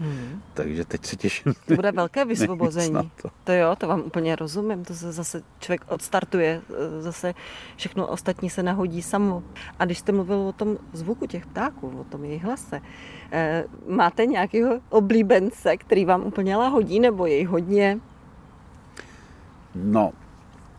Hmm. 0.01 0.43
Takže 0.55 0.85
teď 0.85 1.05
se 1.05 1.17
těším. 1.17 1.55
To 1.67 1.75
bude 1.75 1.93
velké 1.93 2.25
vysvobození. 2.35 3.11
To. 3.23 3.29
to 3.45 3.53
jo, 3.53 3.77
to 3.77 3.89
vám 3.89 4.01
úplně 4.01 4.37
rozumím. 4.37 4.85
To 4.85 4.95
se 4.95 5.13
zase 5.13 5.43
člověk 5.59 5.85
odstartuje, 5.89 6.63
e, 6.99 7.03
zase 7.03 7.35
všechno 7.77 8.07
ostatní 8.07 8.51
se 8.51 8.63
nahodí 8.63 9.03
samo. 9.03 9.43
A 9.79 9.85
když 9.85 9.99
jste 9.99 10.13
mluvil 10.13 10.39
o 10.39 10.53
tom 10.53 10.79
zvuku 10.93 11.27
těch 11.27 11.47
ptáků, 11.47 11.89
o 12.01 12.05
tom 12.05 12.25
jejich 12.25 12.45
hlase, 12.45 12.81
eh, 13.33 13.65
máte 13.89 14.27
nějakého 14.27 14.81
oblíbence, 14.89 15.77
který 15.77 16.05
vám 16.05 16.23
úplně 16.27 16.57
lahodí, 16.57 17.01
nebo 17.01 17.27
je 17.27 17.49
hodně? 17.49 17.99
No, 19.75 20.13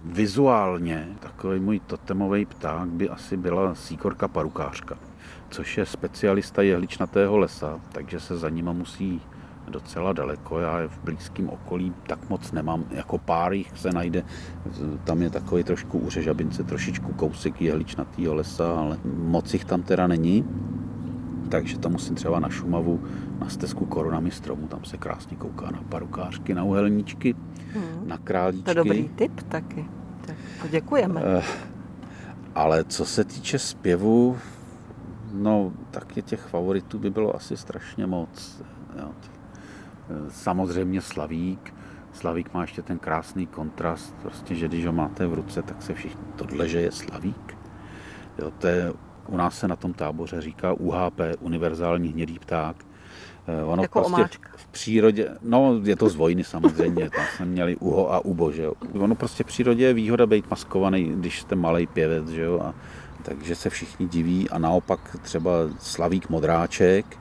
vizuálně 0.06 1.08
takový 1.20 1.60
můj 1.60 1.80
totemový 1.80 2.46
pták 2.46 2.88
by 2.88 3.10
asi 3.10 3.38
byla 3.38 3.76
síkorka 3.76 4.28
parukářka 4.28 4.98
což 5.52 5.78
je 5.78 5.86
specialista 5.86 6.62
jehličnatého 6.62 7.38
lesa, 7.38 7.80
takže 7.92 8.20
se 8.20 8.38
za 8.38 8.50
nima 8.50 8.74
musí 8.74 9.22
docela 9.68 10.14
daleko. 10.14 10.60
Já 10.60 10.80
je 10.80 10.88
v 10.88 11.00
blízkém 11.04 11.50
okolí 11.50 11.94
tak 12.08 12.30
moc 12.30 12.52
nemám. 12.52 12.86
Jako 12.92 13.18
pár 13.18 13.54
jich 13.54 13.72
se 13.76 13.92
najde. 13.92 14.24
Tam 15.04 15.22
je 15.22 15.30
takový 15.30 15.64
trošku 15.64 16.00
u 16.00 16.10
Řežabince, 16.10 16.64
trošičku 16.64 17.14
kousek 17.14 17.62
jehličnatýho 17.62 18.36
lesa, 18.36 18.74
ale 18.80 18.98
moc 19.06 19.54
jich 19.54 19.66
tam 19.66 19.82
teda 19.82 20.08
není. 20.08 20.46
Takže 21.50 21.80
to 21.80 21.90
musím 21.90 22.16
třeba 22.16 22.40
na 22.40 22.50
Šumavu, 22.50 23.04
na 23.40 23.50
stezku 23.50 23.86
korunami 23.86 24.32
stromu, 24.32 24.68
tam 24.68 24.84
se 24.84 24.98
krásně 24.98 25.38
kouká 25.38 25.72
na 25.72 25.84
parukářky, 25.90 26.54
na 26.54 26.64
uhelníčky, 26.64 27.36
hmm. 27.74 28.08
na 28.08 28.18
králíčky. 28.18 28.64
To 28.64 28.72
je 28.72 28.76
dobrý 28.76 29.10
tip 29.16 29.42
taky. 29.42 29.86
Tak 30.62 30.72
děkujeme. 30.72 31.22
Uh, 31.22 31.44
ale 32.56 32.84
co 32.84 33.06
se 33.06 33.24
týče 33.24 33.60
zpěvu, 33.60 34.38
no 35.34 35.74
tak 35.92 36.18
je 36.18 36.24
těch 36.24 36.40
favoritů 36.42 37.00
by 37.00 37.10
bylo 37.10 37.36
asi 37.36 37.58
strašně 37.58 38.08
moc. 38.08 38.62
Jo. 39.00 39.12
Samozřejmě 40.30 41.02
Slavík. 41.02 41.74
Slavík 42.14 42.54
má 42.54 42.62
ještě 42.62 42.82
ten 42.82 43.00
krásný 43.00 43.48
kontrast, 43.48 44.16
prostě, 44.22 44.56
že 44.56 44.68
když 44.68 44.86
ho 44.86 44.92
máte 44.92 45.28
v 45.28 45.34
ruce, 45.34 45.62
tak 45.62 45.82
se 45.82 45.94
všichni, 45.94 46.24
tohle, 46.36 46.68
že 46.68 46.82
je 46.82 46.92
Slavík. 46.92 47.58
Jo, 48.40 48.52
to 48.58 48.68
je, 48.68 48.94
u 49.28 49.38
nás 49.38 49.60
se 49.60 49.68
na 49.68 49.76
tom 49.76 49.94
táboře 49.94 50.42
říká 50.42 50.74
UHP, 50.74 51.20
univerzální 51.40 52.10
hnědý 52.10 52.40
pták. 52.40 52.76
Eh, 53.48 53.64
ono 53.64 53.82
jako 53.82 54.00
prostě 54.00 54.16
omáčka. 54.16 54.50
v 54.56 54.68
přírodě, 54.68 55.30
no 55.42 55.80
je 55.84 55.96
to 55.96 56.10
z 56.10 56.16
vojny 56.16 56.44
samozřejmě, 56.44 57.10
tam 57.10 57.26
jsme 57.36 57.46
měli 57.46 57.76
uho 57.76 58.14
a 58.14 58.26
ubo, 58.26 58.52
že 58.52 58.64
jo. 58.64 58.74
Ono 59.00 59.16
prostě 59.16 59.44
v 59.44 59.48
přírodě 59.48 59.86
je 59.86 59.94
výhoda 59.94 60.26
být 60.26 60.50
maskovaný, 60.50 61.12
když 61.16 61.42
jste 61.42 61.56
malý 61.56 61.88
pěvec, 61.88 62.30
že 62.30 62.42
jo. 62.42 62.60
A, 62.60 62.76
takže 63.22 63.56
se 63.56 63.70
všichni 63.70 64.08
diví 64.08 64.50
a 64.50 64.58
naopak 64.58 65.18
třeba 65.22 65.52
Slavík 65.80 66.30
Modráček, 66.30 67.18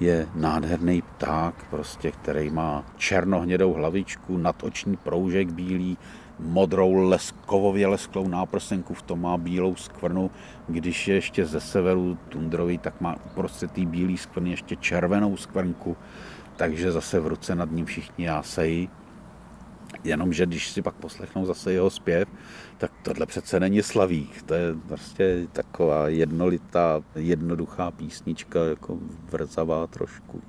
je 0.00 0.28
nádherný 0.34 1.02
pták, 1.02 1.54
prostě, 1.70 2.10
který 2.10 2.50
má 2.50 2.84
černohnědou 2.96 3.72
hlavičku, 3.72 4.36
nadoční 4.36 4.96
proužek 4.96 5.52
bílý, 5.52 5.98
modrou 6.38 6.94
leskovově 6.94 7.86
lesklou 7.86 8.28
náprsenku, 8.28 8.94
v 8.94 9.02
tom 9.02 9.20
má 9.20 9.36
bílou 9.36 9.74
skvrnu. 9.74 10.30
Když 10.68 11.08
je 11.08 11.14
ještě 11.14 11.46
ze 11.46 11.60
severu 11.60 12.18
tundrový, 12.28 12.78
tak 12.78 13.00
má 13.00 13.16
uprostřed 13.26 13.70
té 13.70 13.84
bílé 13.84 14.16
skvrny 14.16 14.50
ještě 14.50 14.76
červenou 14.76 15.36
skvrnku, 15.36 15.96
takže 16.56 16.92
zase 16.92 17.20
v 17.20 17.26
ruce 17.26 17.54
nad 17.54 17.70
ním 17.70 17.86
všichni 17.86 18.24
jásejí. 18.24 18.88
Jenomže 20.04 20.46
když 20.46 20.70
si 20.70 20.82
pak 20.82 20.94
poslechnou 20.94 21.46
zase 21.46 21.72
jeho 21.72 21.90
zpěv, 21.90 22.28
tak 22.78 22.90
tohle 23.02 23.26
přece 23.26 23.60
není 23.60 23.82
slavík. 23.82 24.42
To 24.42 24.54
je 24.54 24.74
prostě 24.88 25.46
taková 25.52 26.08
jednolitá, 26.08 27.02
jednoduchá 27.14 27.90
písnička, 27.90 28.64
jako 28.64 28.98
vrzavá 29.30 29.86
trošku. 29.86 30.42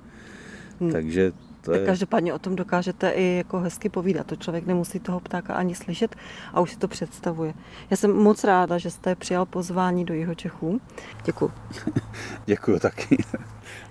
Hmm. 0.80 0.92
Takže 0.92 1.32
to 1.60 1.74
je... 1.74 1.86
Každopádně 1.86 2.34
o 2.34 2.38
tom 2.38 2.56
dokážete 2.56 3.10
i 3.10 3.36
jako 3.36 3.60
hezky 3.60 3.88
povídat. 3.88 4.26
To 4.26 4.36
člověk 4.36 4.66
nemusí 4.66 5.00
toho 5.00 5.20
ptáka 5.20 5.54
ani 5.54 5.74
slyšet 5.74 6.16
a 6.54 6.60
už 6.60 6.70
si 6.70 6.78
to 6.78 6.88
představuje. 6.88 7.54
Já 7.90 7.96
jsem 7.96 8.12
moc 8.12 8.44
ráda, 8.44 8.78
že 8.78 8.90
jste 8.90 9.14
přijal 9.14 9.46
pozvání 9.46 10.04
do 10.04 10.14
jeho 10.14 10.34
Čechů. 10.34 10.80
Děkuji. 11.24 11.52
Děkuji 12.46 12.80
taky. 12.80 13.24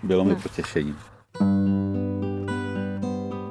Bylo 0.04 0.24
mi 0.24 0.34
no. 0.34 0.40
potěšením. 0.40 0.98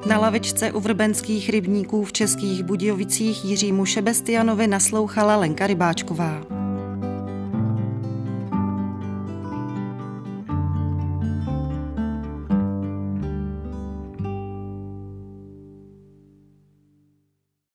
Na 0.07 0.19
lavičce 0.19 0.73
u 0.73 0.81
vrbenských 0.81 1.51
rybníků 1.51 2.05
v 2.05 2.13
Českých 2.13 2.63
Budějovicích 2.63 3.45
Jiřímu 3.45 3.87
Šebestianovi 3.87 4.67
naslouchala 4.67 5.37
Lenka 5.37 5.67
Rybáčková. 5.67 6.64